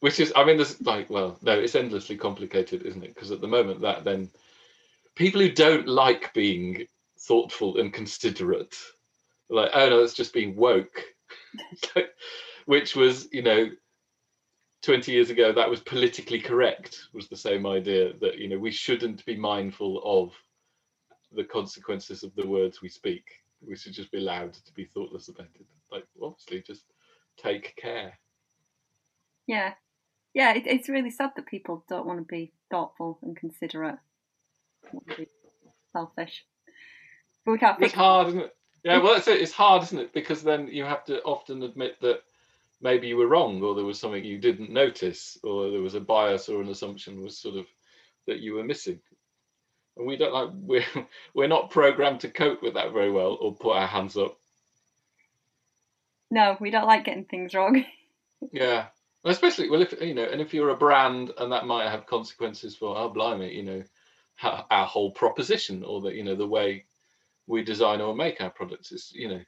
[0.00, 3.14] which is, I mean, there's like, well, no, it's endlessly complicated, isn't it?
[3.14, 4.30] Because at the moment, that then
[5.14, 6.86] people who don't like being
[7.20, 8.76] thoughtful and considerate,
[9.48, 11.04] like, oh no, it's just being woke,
[12.66, 13.70] which was, you know,
[14.82, 18.70] 20 years ago that was politically correct was the same idea that you know we
[18.70, 20.34] shouldn't be mindful of
[21.32, 23.24] the consequences of the words we speak.
[23.66, 25.66] We should just be allowed to be thoughtless about it.
[25.90, 26.84] Like obviously just
[27.36, 28.18] take care.
[29.46, 29.72] Yeah.
[30.34, 33.98] Yeah it, it's really sad that people don't want to be thoughtful and considerate
[35.92, 36.44] selfish.
[37.44, 38.56] But we can't it's hard isn't it?
[38.82, 39.40] Yeah well that's it.
[39.40, 40.12] It's hard isn't it?
[40.12, 42.22] Because then you have to often admit that
[42.80, 46.00] maybe you were wrong or there was something you didn't notice or there was a
[46.00, 47.66] bias or an assumption was sort of
[48.26, 49.00] that you were missing.
[49.96, 53.54] And we don't like we're we're not programmed to cope with that very well or
[53.54, 54.38] put our hands up.
[56.30, 57.84] No we don't like getting things wrong.
[58.52, 58.88] Yeah.
[59.24, 62.76] Especially well if you know and if you're a brand and that might have consequences
[62.76, 63.82] for oh blimey you know
[64.42, 66.84] our, whole proposition or that you know the way
[67.46, 69.40] we design or make our products is you know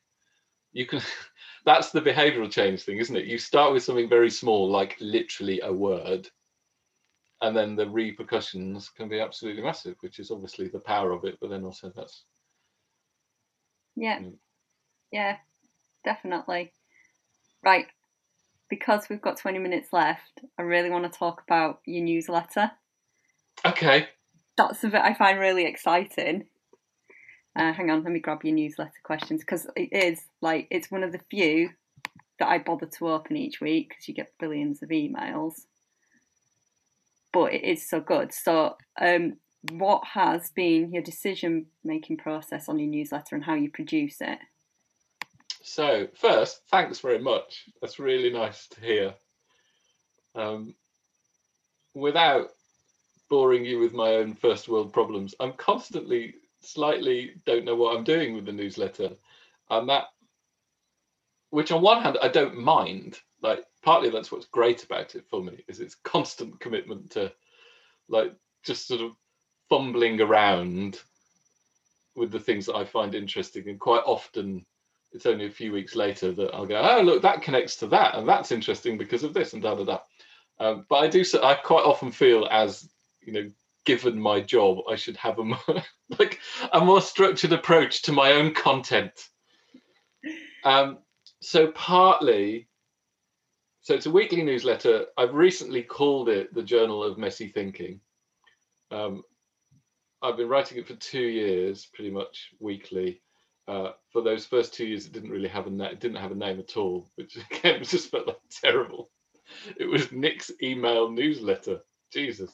[0.73, 1.01] you can
[1.65, 5.61] that's the behavioral change thing isn't it you start with something very small like literally
[5.63, 6.29] a word
[7.43, 11.39] and then the repercussions can be absolutely massive, which is obviously the power of it.
[11.41, 12.25] But then also that's
[13.95, 14.21] yeah,
[15.13, 15.37] yeah,
[16.05, 16.73] definitely.
[17.63, 17.87] Right,
[18.69, 22.71] because we've got twenty minutes left, I really want to talk about your newsletter.
[23.65, 24.09] Okay.
[24.57, 26.47] That's the bit I find really exciting.
[27.55, 31.03] Uh, hang on, let me grab your newsletter questions because it is like it's one
[31.03, 31.71] of the few
[32.39, 35.55] that I bother to open each week because you get billions of emails.
[37.33, 38.33] But it is so good.
[38.33, 39.37] So, um,
[39.73, 44.39] what has been your decision making process on your newsletter and how you produce it?
[45.63, 47.65] So, first, thanks very much.
[47.81, 49.15] That's really nice to hear.
[50.35, 50.75] Um,
[51.95, 52.51] without
[53.29, 58.05] boring you with my own first world problems, I'm constantly slightly don't know what I'm
[58.05, 59.11] doing with the newsletter.
[59.71, 60.05] And that,
[61.51, 63.21] which on one hand, I don't mind.
[63.43, 67.33] Like, partly that's what's great about it for me, is its constant commitment to,
[68.09, 68.35] like,
[68.65, 69.13] just sort of
[69.69, 71.01] fumbling around
[72.15, 73.69] with the things that I find interesting.
[73.69, 74.65] And quite often,
[75.13, 78.15] it's only a few weeks later that I'll go, oh, look, that connects to that.
[78.15, 79.99] And that's interesting because of this and da da da.
[80.59, 82.89] Um, but I do, so I quite often feel as,
[83.27, 83.51] you know,
[83.85, 85.59] given my job, I should have a more,
[86.19, 86.41] like
[86.73, 89.13] a more structured approach to my own content.
[90.65, 90.99] Um,
[91.41, 92.69] so partly,
[93.83, 95.07] so it's a weekly newsletter.
[95.17, 98.01] I've recently called it the Journal of Messy Thinking.
[98.91, 99.23] Um,
[100.23, 103.23] I've been writing it for two years, pretty much weekly.
[103.69, 106.33] Uh, for those first two years, it didn't really have a na- it didn't have
[106.33, 109.11] a name at all, which again just felt like terrible.
[109.77, 111.81] It was Nick's email newsletter.
[112.13, 112.53] Jesus.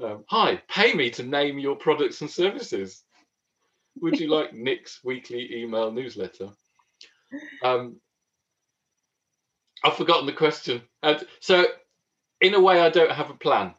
[0.00, 3.02] Um, hi, pay me to name your products and services.
[4.00, 6.50] Would you like Nick's weekly email newsletter?
[7.64, 7.96] Um,
[9.82, 10.82] I've forgotten the question.
[11.02, 11.66] And so,
[12.40, 13.74] in a way, I don't have a plan.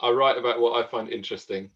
[0.00, 1.70] I write about what I find interesting,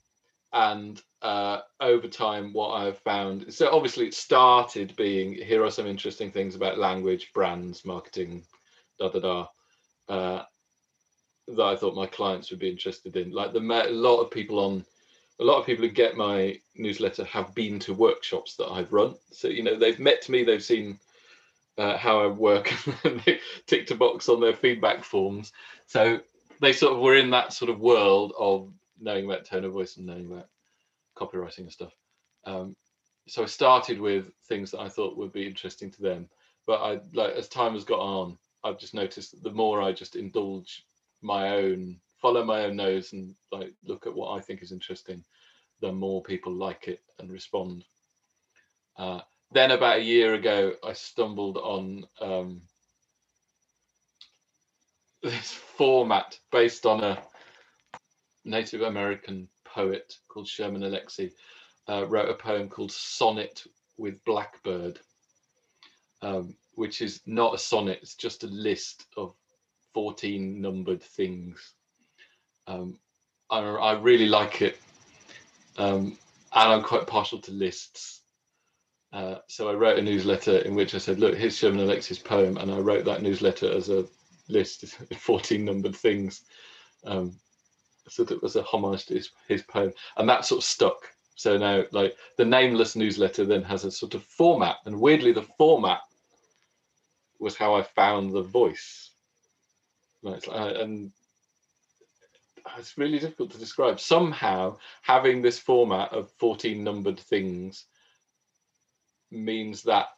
[0.52, 3.52] and uh, over time, what I've found.
[3.52, 8.44] So, obviously, it started being here are some interesting things about language, brands, marketing,
[8.98, 9.46] da da da.
[10.08, 10.44] Uh,
[11.48, 13.30] that I thought my clients would be interested in.
[13.30, 14.84] Like the a lot of people on
[15.38, 19.14] a lot of people who get my newsletter have been to workshops that I've run.
[19.32, 20.98] So you know they've met me, they've seen
[21.78, 22.72] uh, how I work,
[23.04, 25.52] and they ticked a box on their feedback forms.
[25.86, 26.20] So
[26.60, 29.96] they sort of were in that sort of world of knowing about tone of voice
[29.96, 30.48] and knowing about
[31.16, 31.92] copywriting and stuff.
[32.44, 32.76] Um,
[33.28, 36.28] so I started with things that I thought would be interesting to them.
[36.66, 39.92] But I like as time has got on, I've just noticed that the more I
[39.92, 40.84] just indulge
[41.22, 45.22] my own follow my own nose and like look at what I think is interesting,
[45.80, 47.84] the more people like it and respond.
[48.98, 49.20] Uh,
[49.52, 52.62] then about a year ago, I stumbled on um,
[55.22, 57.18] this format based on a
[58.44, 61.32] Native American poet called Sherman Alexie.
[61.88, 63.62] Uh, wrote a poem called Sonnet
[63.96, 64.98] with Blackbird,
[66.22, 69.34] um, which is not a sonnet, it's just a list of
[69.96, 71.72] 14 numbered things.
[72.66, 72.98] Um,
[73.48, 74.78] I, I, really like it.
[75.78, 76.18] Um,
[76.52, 78.20] and I'm quite partial to lists.
[79.10, 82.58] Uh, so I wrote a newsletter in which I said, look, here's Sherman Alexie's poem.
[82.58, 84.04] And I wrote that newsletter as a
[84.50, 86.42] list, of 14 numbered things.
[87.06, 87.34] Um,
[88.06, 89.94] so that was a homage to his, his poem.
[90.18, 91.10] And that sort of stuck.
[91.36, 94.76] So now, like the nameless newsletter then has a sort of format.
[94.84, 96.00] And weirdly, the format
[97.40, 99.12] was how I found the voice
[100.26, 101.12] Uh, and
[102.78, 104.00] it's really difficult to describe.
[104.00, 107.86] Somehow, having this format of 14 numbered things
[109.30, 110.08] means that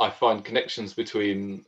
[0.00, 1.64] I find connections between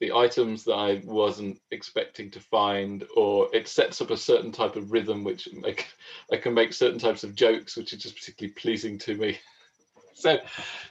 [0.00, 4.76] the items that I wasn't expecting to find, or it sets up a certain type
[4.76, 5.88] of rhythm, which make,
[6.32, 9.38] I can make certain types of jokes, which are just particularly pleasing to me.
[10.14, 10.38] so,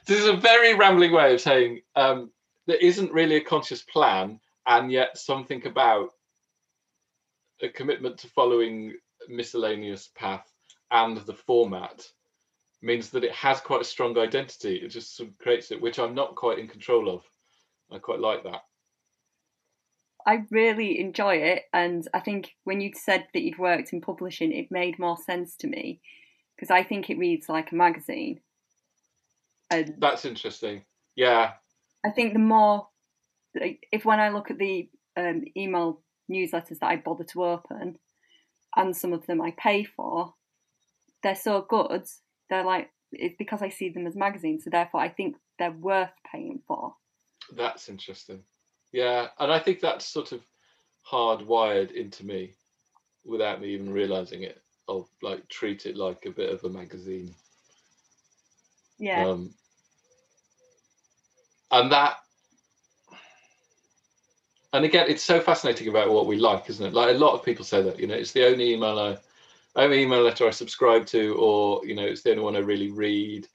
[0.04, 2.30] this is a very rambling way of saying um,
[2.66, 4.38] there isn't really a conscious plan
[4.68, 6.10] and yet something about
[7.62, 8.94] a commitment to following
[9.28, 10.46] miscellaneous path
[10.90, 12.06] and the format
[12.82, 14.76] means that it has quite a strong identity.
[14.76, 17.24] It just sort of creates it, which I'm not quite in control of.
[17.90, 18.60] I quite like that.
[20.26, 24.52] I really enjoy it, and I think when you said that you'd worked in publishing,
[24.52, 26.00] it made more sense to me
[26.54, 28.40] because I think it reads like a magazine.
[29.70, 30.82] And That's interesting.
[31.16, 31.52] Yeah.
[32.04, 32.88] I think the more
[33.54, 37.98] if when I look at the um, email newsletters that I bother to open,
[38.76, 40.34] and some of them I pay for,
[41.22, 42.04] they're so good.
[42.50, 46.12] They're like it's because I see them as magazines, so therefore I think they're worth
[46.30, 46.94] paying for.
[47.56, 48.42] That's interesting.
[48.92, 50.42] Yeah, and I think that's sort of
[51.10, 52.54] hardwired into me.
[53.24, 54.60] without me even realizing it.
[54.88, 57.34] I'll like treat it like a bit of a magazine.
[58.98, 59.26] Yeah.
[59.28, 59.54] Um,
[61.70, 62.16] and that,
[64.72, 66.92] and again, it's so fascinating about what we like, isn't it?
[66.94, 69.16] Like a lot of people say that, you know, it's the only email I,
[69.76, 72.90] only email letter I subscribe to, or you know, it's the only one I really
[72.90, 73.46] read.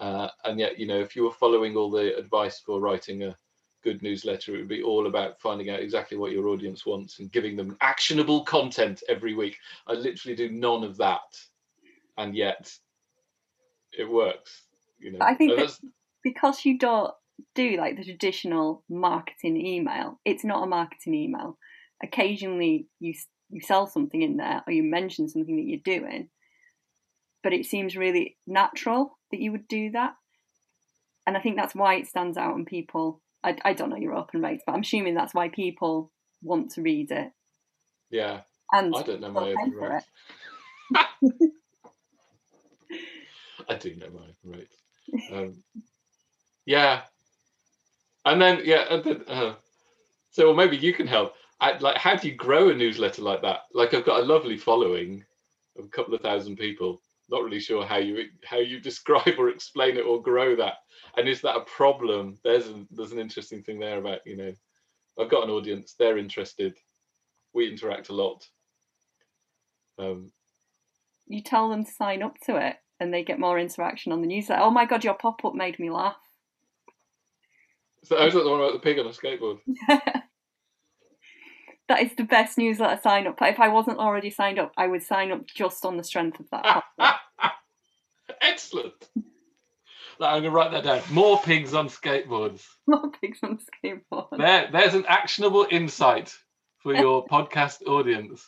[0.00, 3.36] Uh, and yet, you know, if you were following all the advice for writing a
[3.82, 7.30] good newsletter, it would be all about finding out exactly what your audience wants and
[7.30, 9.58] giving them actionable content every week.
[9.86, 11.20] I literally do none of that,
[12.16, 12.72] and yet
[13.96, 14.62] it works.
[14.98, 15.80] You know, I think that's-
[16.22, 17.14] because you don't
[17.54, 21.58] do like the traditional marketing email, it's not a marketing email.
[22.02, 23.14] Occasionally you
[23.50, 26.28] you sell something in there or you mention something that you're doing,
[27.42, 30.14] but it seems really natural that you would do that.
[31.26, 34.14] And I think that's why it stands out and people I, I don't know your
[34.14, 36.10] open rates, but I'm assuming that's why people
[36.42, 37.30] want to read it.
[38.10, 38.40] yeah,
[38.72, 40.06] And I don't know my open rates.
[43.68, 44.76] I do know my open rates.
[45.32, 45.62] Um,
[46.66, 47.02] yeah,
[48.24, 49.54] and then yeah, and then uh,
[50.30, 51.34] so well, maybe you can help.
[51.60, 53.60] I, like, how do you grow a newsletter like that?
[53.72, 55.24] Like, I've got a lovely following
[55.78, 57.00] of a couple of thousand people.
[57.30, 60.74] Not really sure how you how you describe or explain it or grow that.
[61.16, 62.38] And is that a problem?
[62.44, 64.52] There's an, there's an interesting thing there about you know,
[65.18, 65.94] I've got an audience.
[65.98, 66.76] They're interested.
[67.52, 68.46] We interact a lot.
[69.98, 70.32] Um,
[71.26, 74.26] you tell them to sign up to it and they get more interaction on the
[74.26, 74.62] newsletter.
[74.62, 76.16] Oh my god, your pop up made me laugh.
[78.04, 79.58] So I was like the one about the pig on a skateboard.
[81.88, 83.38] that is the best newsletter sign up.
[83.40, 86.50] If I wasn't already signed up, I would sign up just on the strength of
[86.50, 86.84] that.
[88.40, 89.08] Excellent.
[90.18, 91.02] Like, I'm gonna write that down.
[91.10, 92.64] More pigs on skateboards.
[92.86, 94.38] More pigs on skateboards.
[94.38, 96.32] There, there's an actionable insight
[96.78, 98.46] for your podcast audience.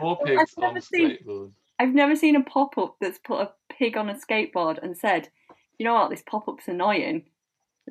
[0.00, 1.52] More pigs on skateboards.
[1.78, 5.28] I've never seen a pop up that's put a pig on a skateboard and said,
[5.78, 6.10] "You know what?
[6.10, 7.24] This pop up's annoying."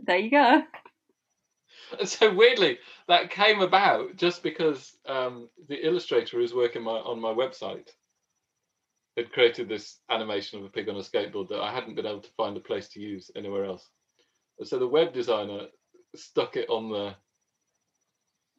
[0.06, 0.64] There you go.
[2.04, 7.34] So weirdly, that came about just because um, the illustrator who's working my, on my
[7.34, 7.88] website
[9.16, 12.20] had created this animation of a pig on a skateboard that I hadn't been able
[12.20, 13.90] to find a place to use anywhere else.
[14.60, 15.68] And so the web designer
[16.16, 17.16] stuck it on the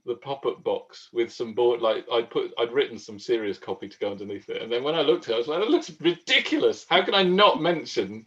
[0.07, 3.99] the pop-up box with some board like I'd put I'd written some serious copy to
[3.99, 4.63] go underneath it.
[4.63, 6.87] And then when I looked at it, I was like, that looks ridiculous.
[6.89, 8.25] How can I not mention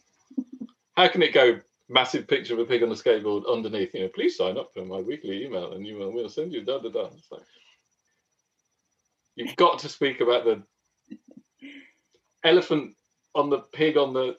[0.95, 1.59] how can it go
[1.91, 4.85] massive picture of a pig on a skateboard underneath, you know, please sign up for
[4.85, 7.07] my weekly email and you will we'll send you da da da.
[7.07, 7.41] It's like
[9.35, 10.63] you've got to speak about the
[12.43, 12.95] elephant
[13.35, 14.35] on the pig on the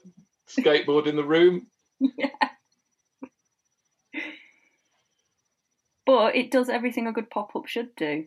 [0.49, 1.67] skateboard in the room.
[1.99, 2.29] yeah.
[6.05, 8.25] But it does everything a good pop up should do.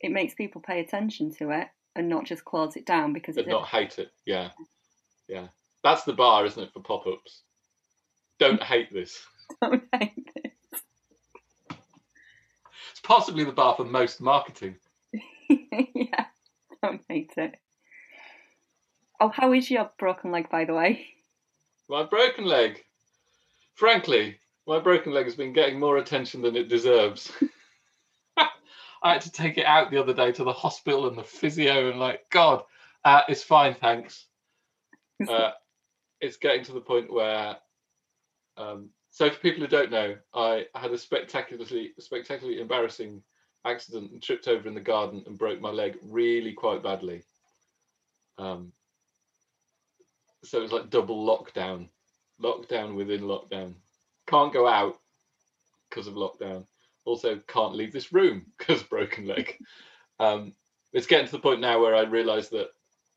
[0.00, 3.42] It makes people pay attention to it and not just close it down because but
[3.42, 4.10] it's not hate it.
[4.24, 4.50] Yeah.
[5.28, 5.48] Yeah.
[5.82, 7.42] That's the bar, isn't it, for pop ups?
[8.44, 9.24] Don't hate this.
[9.62, 10.52] don't hate it.
[12.90, 14.76] It's possibly the bar for most marketing.
[15.48, 16.26] yeah,
[16.82, 17.54] don't hate it.
[19.18, 21.06] Oh, how is your broken leg, by the way?
[21.88, 22.84] My broken leg.
[23.76, 24.36] Frankly,
[24.66, 27.32] my broken leg has been getting more attention than it deserves.
[28.36, 31.88] I had to take it out the other day to the hospital and the physio,
[31.88, 32.62] and like, God,
[33.06, 34.26] uh, it's fine, thanks.
[35.26, 35.52] Uh,
[36.20, 37.56] it's getting to the point where,
[38.56, 43.22] um, so for people who don't know, I had a spectacularly, spectacularly embarrassing
[43.64, 47.22] accident and tripped over in the garden and broke my leg really quite badly.
[48.38, 48.72] Um,
[50.44, 51.88] so it was like double lockdown,
[52.42, 53.74] lockdown within lockdown.
[54.26, 54.98] Can't go out
[55.88, 56.66] because of lockdown.
[57.04, 59.56] Also, can't leave this room because broken leg.
[60.18, 60.54] Um,
[60.92, 62.68] it's getting to the point now where I realise that.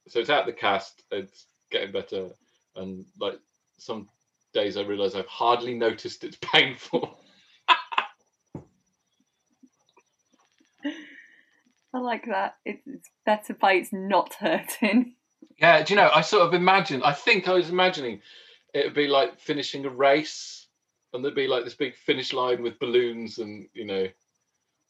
[0.08, 1.04] So it's out the cast.
[1.12, 2.30] It's getting better,
[2.76, 3.40] and like
[3.78, 4.08] some
[4.58, 7.20] days I realise I've hardly noticed it's painful.
[11.94, 12.56] I like that.
[12.66, 15.16] It, it's better by it's not hurting.
[15.60, 16.10] Yeah, do you know?
[16.14, 17.04] I sort of imagined.
[17.04, 18.22] I think I was imagining
[18.74, 20.68] it would be like finishing a race,
[21.14, 24.08] and there'd be like this big finish line with balloons and you know,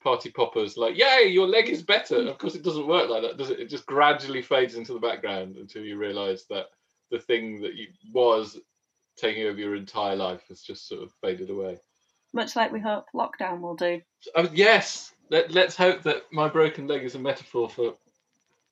[0.04, 0.76] party poppers.
[0.76, 2.18] Like, yay, your leg is better.
[2.18, 3.60] And of course, it doesn't work like that, does it?
[3.60, 6.66] It just gradually fades into the background until you realise that
[7.12, 8.60] the thing that you was
[9.18, 11.78] taking over your entire life has just sort of faded away.
[12.34, 14.02] Much like we hope lockdown will do.
[14.36, 17.96] Oh, yes, Let, let's hope that my broken leg is a metaphor for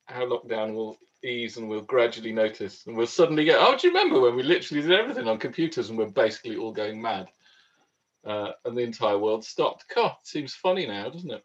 [0.05, 3.93] how lockdown will ease and we'll gradually notice and we'll suddenly get, oh, do you
[3.93, 7.27] remember when we literally did everything on computers and we're basically all going mad?
[8.25, 9.85] Uh, and the entire world stopped.
[9.93, 11.43] God, it seems funny now, doesn't it?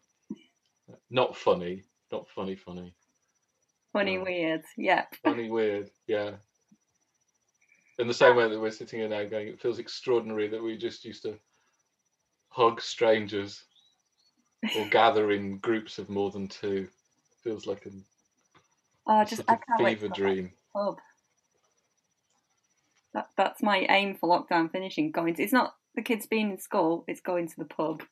[1.09, 2.93] Not funny, not funny, funny.
[3.93, 4.23] Funny, Oh.
[4.23, 4.63] weird.
[4.77, 5.05] yeah.
[5.23, 5.89] Funny, weird.
[6.07, 6.31] Yeah.
[7.99, 10.77] In the same way that we're sitting here now going, it feels extraordinary that we
[10.77, 11.37] just used to
[12.49, 13.63] hug strangers
[14.77, 16.87] or gather in groups of more than two.
[17.43, 18.03] Feels like an,
[19.07, 20.51] Oh, a just I can't fever dream.
[20.73, 20.99] pub.
[23.13, 25.11] That, that's my aim for lockdown finishing.
[25.11, 28.03] Going to, it's not the kids being in school; it's going to the pub.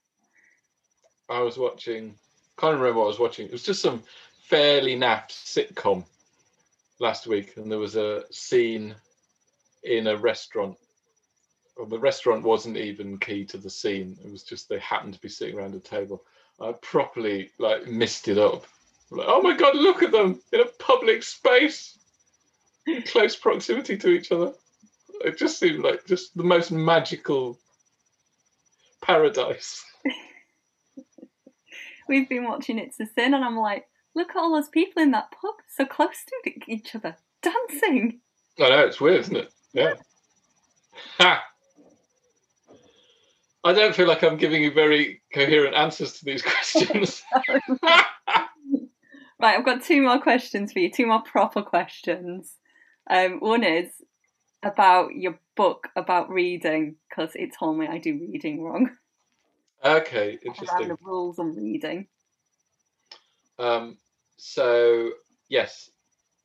[1.29, 2.15] I was watching,
[2.57, 3.45] can't remember what I was watching.
[3.45, 4.03] It was just some
[4.41, 6.03] fairly naff sitcom
[6.99, 8.95] last week, and there was a scene
[9.83, 10.77] in a restaurant.
[11.77, 14.17] Well, the restaurant wasn't even key to the scene.
[14.23, 16.23] It was just they happened to be sitting around a table.
[16.59, 18.65] I properly like missed it up.
[19.11, 21.97] Like, oh my god, look at them in a public space,
[22.85, 24.53] in close proximity to each other.
[25.21, 27.57] It just seemed like just the most magical
[29.01, 29.83] paradise.
[32.07, 35.11] We've been watching It's a Sin, and I'm like, look at all those people in
[35.11, 38.19] that pub, so close to each other, dancing.
[38.59, 39.51] I know it's weird, isn't it?
[39.73, 39.93] Yeah.
[41.17, 41.43] Ha!
[43.63, 47.23] I don't feel like I'm giving you very coherent answers to these questions.
[49.41, 52.57] Right, I've got two more questions for you, two more proper questions.
[53.09, 53.87] Um, one is
[54.63, 58.89] about your book about reading, because it told me I do reading wrong.
[59.83, 60.87] okay, Around interesting.
[60.89, 62.07] the rules on reading.
[63.57, 63.97] Um,
[64.35, 65.11] so
[65.47, 65.89] yes,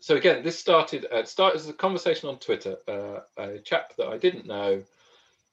[0.05, 2.77] so again, this started uh, started as a conversation on Twitter.
[2.87, 4.83] Uh, a chap that I didn't know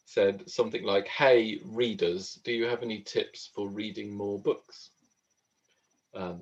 [0.04, 4.90] said something like, "Hey readers, do you have any tips for reading more books?"
[6.14, 6.42] Um,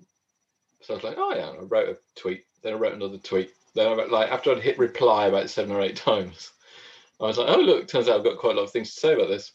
[0.82, 2.46] so I was like, "Oh yeah," I wrote a tweet.
[2.64, 3.52] Then I wrote another tweet.
[3.76, 6.52] Then I wrote, like after I'd hit reply about seven or eight times,
[7.22, 9.00] I was like, "Oh look, turns out I've got quite a lot of things to
[9.00, 9.52] say about this."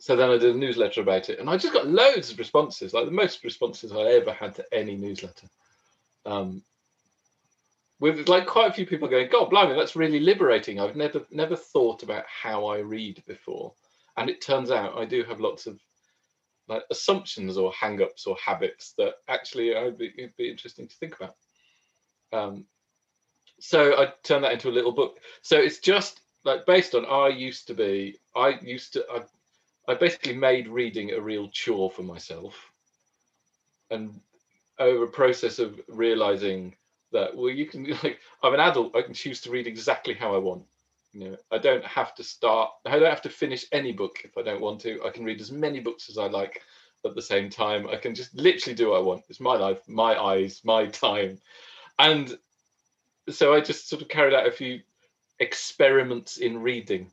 [0.00, 2.94] So then I did a newsletter about it, and I just got loads of responses,
[2.94, 5.46] like the most responses I ever had to any newsletter.
[6.26, 6.64] Um,
[8.02, 10.80] with like quite a few people going, God blimey, that's really liberating.
[10.80, 13.74] I've never never thought about how I read before.
[14.16, 15.78] And it turns out I do have lots of
[16.66, 21.14] like assumptions or hang-ups or habits that actually I'd be, it'd be interesting to think
[21.14, 21.36] about.
[22.32, 22.64] Um,
[23.60, 25.18] so I turned that into a little book.
[25.42, 29.94] So it's just like based on I used to be, I used to I I
[29.94, 32.56] basically made reading a real chore for myself.
[33.90, 34.20] And
[34.80, 36.74] over a process of realizing
[37.12, 40.34] that well you can like i'm an adult i can choose to read exactly how
[40.34, 40.62] i want.
[41.12, 44.36] You know i don't have to start i don't have to finish any book if
[44.36, 45.00] i don't want to.
[45.04, 46.62] I can read as many books as i like
[47.04, 47.88] at the same time.
[47.88, 49.24] I can just literally do what i want.
[49.28, 51.38] It's my life my eyes my time.
[51.98, 52.36] And
[53.30, 54.80] so i just sort of carried out a few
[55.38, 57.10] experiments in reading.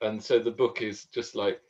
[0.00, 1.60] And so the book is just like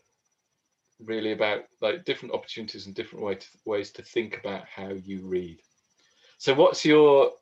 [1.04, 5.20] really about like different opportunities and different way to, ways to think about how you
[5.26, 5.60] read.
[6.38, 7.32] So what's your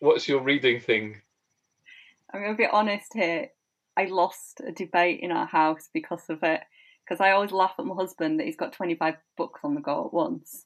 [0.00, 1.20] what's your reading thing?
[2.32, 3.48] I'm going to be honest here.
[3.96, 6.60] I lost a debate in our house because of it.
[7.04, 10.06] Because I always laugh at my husband that he's got 25 books on the go
[10.06, 10.64] at once.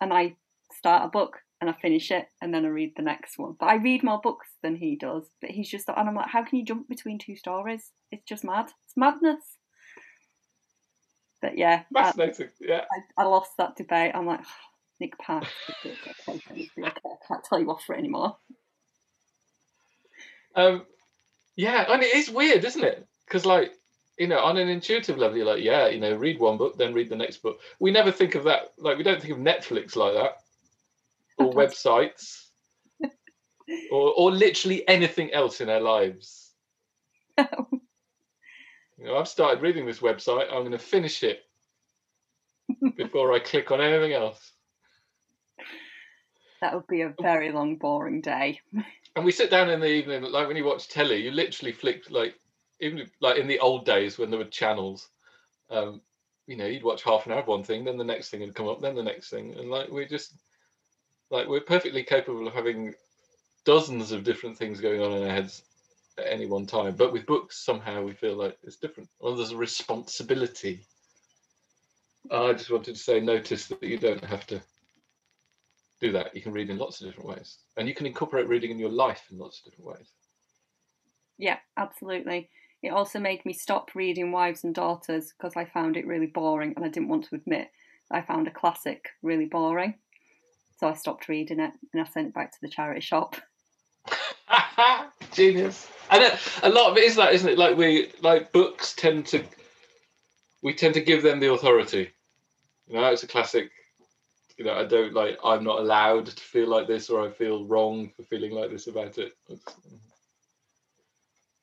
[0.00, 0.36] And I
[0.72, 3.56] start a book and I finish it and then I read the next one.
[3.58, 5.24] But I read more books than he does.
[5.40, 7.90] But he's just, and I'm like, how can you jump between two stories?
[8.10, 8.66] It's just mad.
[8.84, 9.58] It's madness.
[11.40, 12.50] But yeah, I, Fascinating.
[12.60, 12.84] Yeah.
[13.18, 14.12] I, I lost that debate.
[14.14, 14.40] I'm like,
[15.02, 15.44] Nick Park.
[15.84, 15.96] Okay,
[16.84, 16.92] I
[17.26, 18.36] can't tell you off for it anymore.
[20.54, 20.86] Um
[21.56, 23.06] yeah, and it is weird, isn't it?
[23.26, 23.72] Because like,
[24.16, 26.94] you know, on an intuitive level, you're like, yeah, you know, read one book, then
[26.94, 27.58] read the next book.
[27.80, 30.36] We never think of that, like we don't think of Netflix like that.
[31.36, 32.44] Or websites.
[33.90, 36.52] or or literally anything else in our lives.
[38.98, 41.40] You know, I've started reading this website, I'm gonna finish it
[42.96, 44.52] before I click on anything else.
[46.62, 48.60] That would be a very long, boring day.
[49.16, 52.10] and we sit down in the evening like when you watch telly you literally flick
[52.10, 52.34] like
[52.80, 55.08] even like in the old days when there were channels
[55.70, 56.00] um
[56.46, 58.54] you know you'd watch half an hour of one thing then the next thing would
[58.54, 60.34] come up then the next thing and like we're just
[61.30, 62.94] like we're perfectly capable of having
[63.64, 65.62] dozens of different things going on in our heads
[66.18, 69.52] at any one time but with books somehow we feel like it's different well there's
[69.52, 70.84] a responsibility
[72.30, 74.60] i just wanted to say notice that you don't have to
[76.02, 76.34] do that.
[76.34, 78.90] You can read in lots of different ways, and you can incorporate reading in your
[78.90, 80.08] life in lots of different ways.
[81.38, 82.50] Yeah, absolutely.
[82.82, 86.74] It also made me stop reading Wives and Daughters because I found it really boring
[86.76, 87.70] and I didn't want to admit
[88.10, 89.94] I found a classic really boring.
[90.78, 93.36] So I stopped reading it and I sent it back to the charity shop.
[95.32, 95.88] Genius.
[96.10, 97.58] And a, a lot of it is that, isn't it?
[97.58, 99.44] Like we like books tend to
[100.62, 102.10] we tend to give them the authority.
[102.86, 103.70] You know, it's a classic
[104.56, 105.38] you know, I don't like.
[105.44, 108.86] I'm not allowed to feel like this, or I feel wrong for feeling like this
[108.86, 109.32] about it.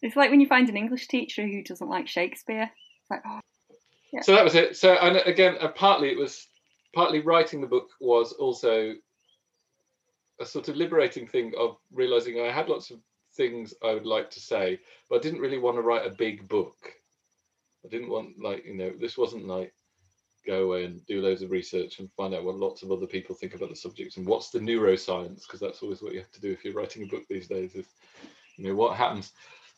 [0.02, 2.70] It's, like when you find an English teacher who doesn't like Shakespeare.
[3.02, 3.40] It's like, oh.
[4.12, 4.22] Yeah.
[4.22, 4.76] So that was it.
[4.78, 6.48] So and again, uh, partly it was
[6.94, 8.96] partly writing the book was also
[10.40, 13.00] a sort of liberating thing of realizing I had lots of
[13.36, 14.80] things I would like to say,
[15.10, 16.94] but I didn't really want to write a big book.
[17.86, 19.74] I didn't want like you know this wasn't like
[20.50, 23.36] go away and do loads of research and find out what lots of other people
[23.36, 26.42] think about the subject and what's the neuroscience because that's always what you have to
[26.42, 27.86] do if you're writing a book these days is
[28.58, 29.32] you know what happens?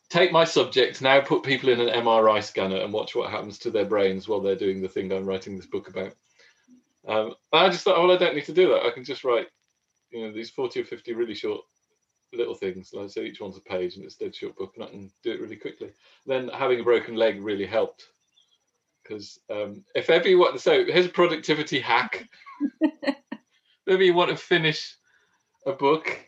[0.09, 3.69] Take my subject now put people in an mri scanner and watch what happens to
[3.69, 6.13] their brains while they're doing the thing i'm writing this book about.
[7.05, 8.86] Um, i just thought well i don't need to do that.
[8.86, 9.47] I can just write
[10.09, 11.61] you know these 40 or 50 really short
[12.34, 12.91] little things.
[12.93, 15.11] Like say each one's a page and it's a dead short book and i can
[15.22, 15.91] do it really quickly.
[16.26, 18.05] Then having a broken leg really helped
[19.04, 22.28] because um, if ever you want, so here's a productivity hack.
[23.88, 24.95] Maybe you want to finish
[25.66, 26.20] a book,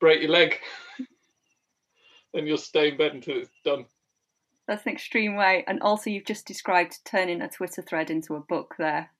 [0.00, 0.58] break your leg,
[2.34, 3.86] then you'll stay in bed until it's done.
[4.66, 8.40] That's an extreme way, and also you've just described turning a Twitter thread into a
[8.40, 9.10] book there.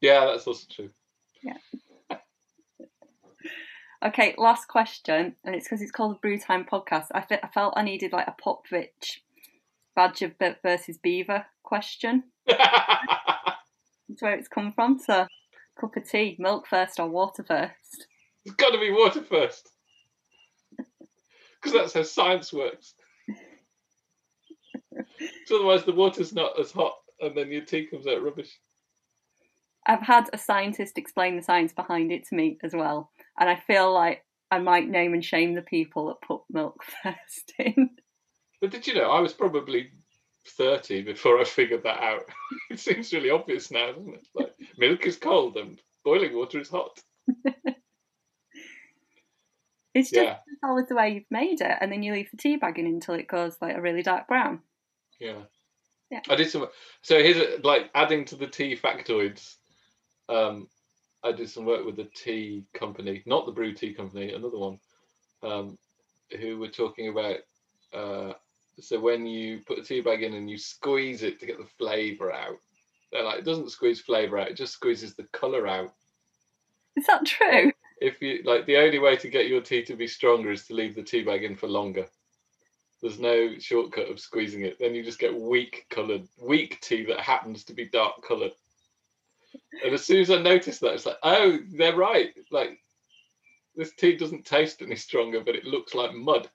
[0.00, 0.90] Yeah, that's also true.
[1.42, 1.58] Yeah.
[4.04, 7.06] okay, last question, and it's because it's called the Brew Time Podcast.
[7.12, 9.20] I, fe- I felt I needed like a Popovich
[9.94, 12.24] Badger versus Beaver question.
[12.46, 14.98] That's where it's come from.
[14.98, 15.26] So,
[15.80, 18.06] cup of tea, milk first or water first?
[18.44, 19.70] It's got to be water first.
[20.76, 22.94] Because that's how science works.
[25.46, 28.58] so otherwise, the water's not as hot, and then your tea comes out rubbish.
[29.86, 33.56] I've had a scientist explain the science behind it to me as well, and I
[33.56, 37.90] feel like I might name and shame the people that put milk first in.
[38.62, 39.90] But did you know I was probably
[40.46, 42.22] 30 before I figured that out?
[42.70, 44.26] it seems really obvious now, doesn't it?
[44.34, 47.00] Like milk is cold and boiling water is hot.
[49.94, 50.36] it's just yeah.
[50.62, 53.16] always the way you've made it, and then you leave the tea bag in until
[53.16, 54.60] it goes like a really dark brown.
[55.18, 55.42] Yeah.
[56.08, 56.20] Yeah.
[56.30, 56.68] I did some.
[57.02, 59.56] So here's a, like adding to the tea factoids.
[60.28, 60.68] Um,
[61.24, 64.78] I did some work with the tea company, not the brew tea company, another one,
[65.42, 65.78] um,
[66.38, 67.38] who were talking about
[67.92, 68.34] uh,
[68.80, 71.68] so when you put the tea bag in and you squeeze it to get the
[71.78, 72.56] flavor out,
[73.10, 75.92] they're like it doesn't squeeze flavor out; it just squeezes the color out.
[76.96, 77.72] Is that true?
[78.00, 80.74] If you like, the only way to get your tea to be stronger is to
[80.74, 82.06] leave the tea bag in for longer.
[83.00, 84.78] There's no shortcut of squeezing it.
[84.78, 88.52] Then you just get weak coloured, weak tea that happens to be dark coloured.
[89.84, 92.32] And as soon as I noticed that, it's like, oh, they're right.
[92.50, 92.78] Like
[93.74, 96.48] this tea doesn't taste any stronger, but it looks like mud.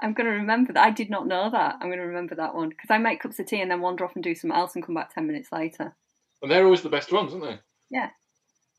[0.00, 0.84] I'm going to remember that.
[0.84, 1.76] I did not know that.
[1.80, 4.04] I'm going to remember that one because I make cups of tea and then wander
[4.04, 5.94] off and do something else and come back 10 minutes later.
[6.40, 7.58] And they're always the best ones, aren't they?
[7.90, 8.10] Yeah.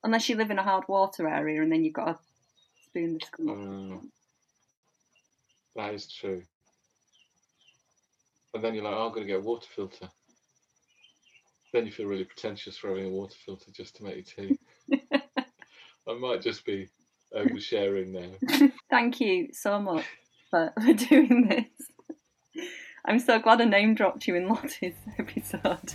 [0.03, 2.19] Unless you live in a hard water area and then you've got to
[2.85, 3.49] spoon the scoop.
[3.49, 4.11] Um,
[5.75, 6.41] that is true.
[8.53, 10.07] And then you're like, oh, I'm going to get a water filter.
[11.73, 14.57] Then you feel really pretentious for having a water filter just to make your tea.
[16.07, 16.87] I might just be
[17.35, 18.69] oversharing now.
[18.89, 20.05] Thank you so much
[20.49, 22.65] for, for doing this.
[23.05, 25.93] I'm so glad I name dropped you in Lottie's episode.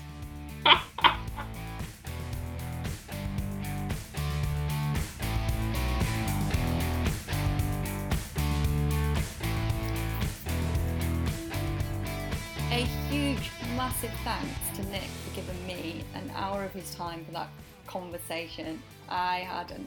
[12.70, 17.30] A huge, massive thanks to Nick for giving me an hour of his time for
[17.32, 17.48] that
[17.86, 18.82] conversation.
[19.08, 19.86] I had an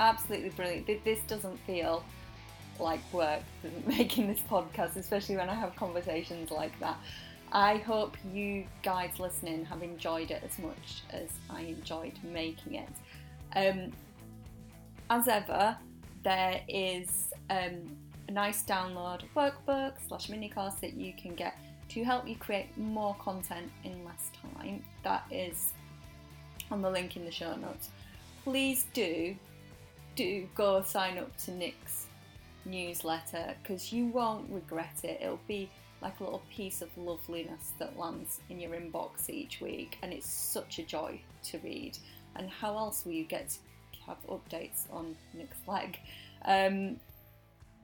[0.00, 0.86] absolutely brilliant.
[1.04, 2.02] This doesn't feel
[2.80, 3.42] like work
[3.86, 6.96] making this podcast, especially when I have conversations like that.
[7.52, 12.88] I hope you guys listening have enjoyed it as much as I enjoyed making it.
[13.54, 13.92] Um,
[15.08, 15.76] as ever,
[16.24, 17.96] there is um,
[18.28, 21.56] a nice download workbook slash mini course that you can get
[21.90, 24.82] to help you create more content in less time.
[25.04, 25.72] That is
[26.70, 27.90] on the link in the show notes.
[28.42, 29.36] Please do
[30.16, 31.83] do go sign up to Nick's
[32.64, 35.20] newsletter because you won't regret it.
[35.20, 35.70] It'll be
[36.02, 40.28] like a little piece of loveliness that lands in your inbox each week, and it's
[40.28, 41.96] such a joy to read.
[42.36, 45.98] And how else will you get to have updates on Nick's leg?
[46.44, 46.96] Um,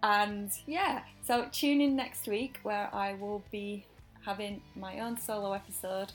[0.02, 3.84] and yeah, so tune in next week where I will be
[4.24, 6.12] having my own solo episode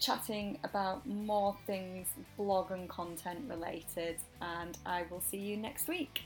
[0.00, 6.22] chatting about more things blog and content related and I will see you next week.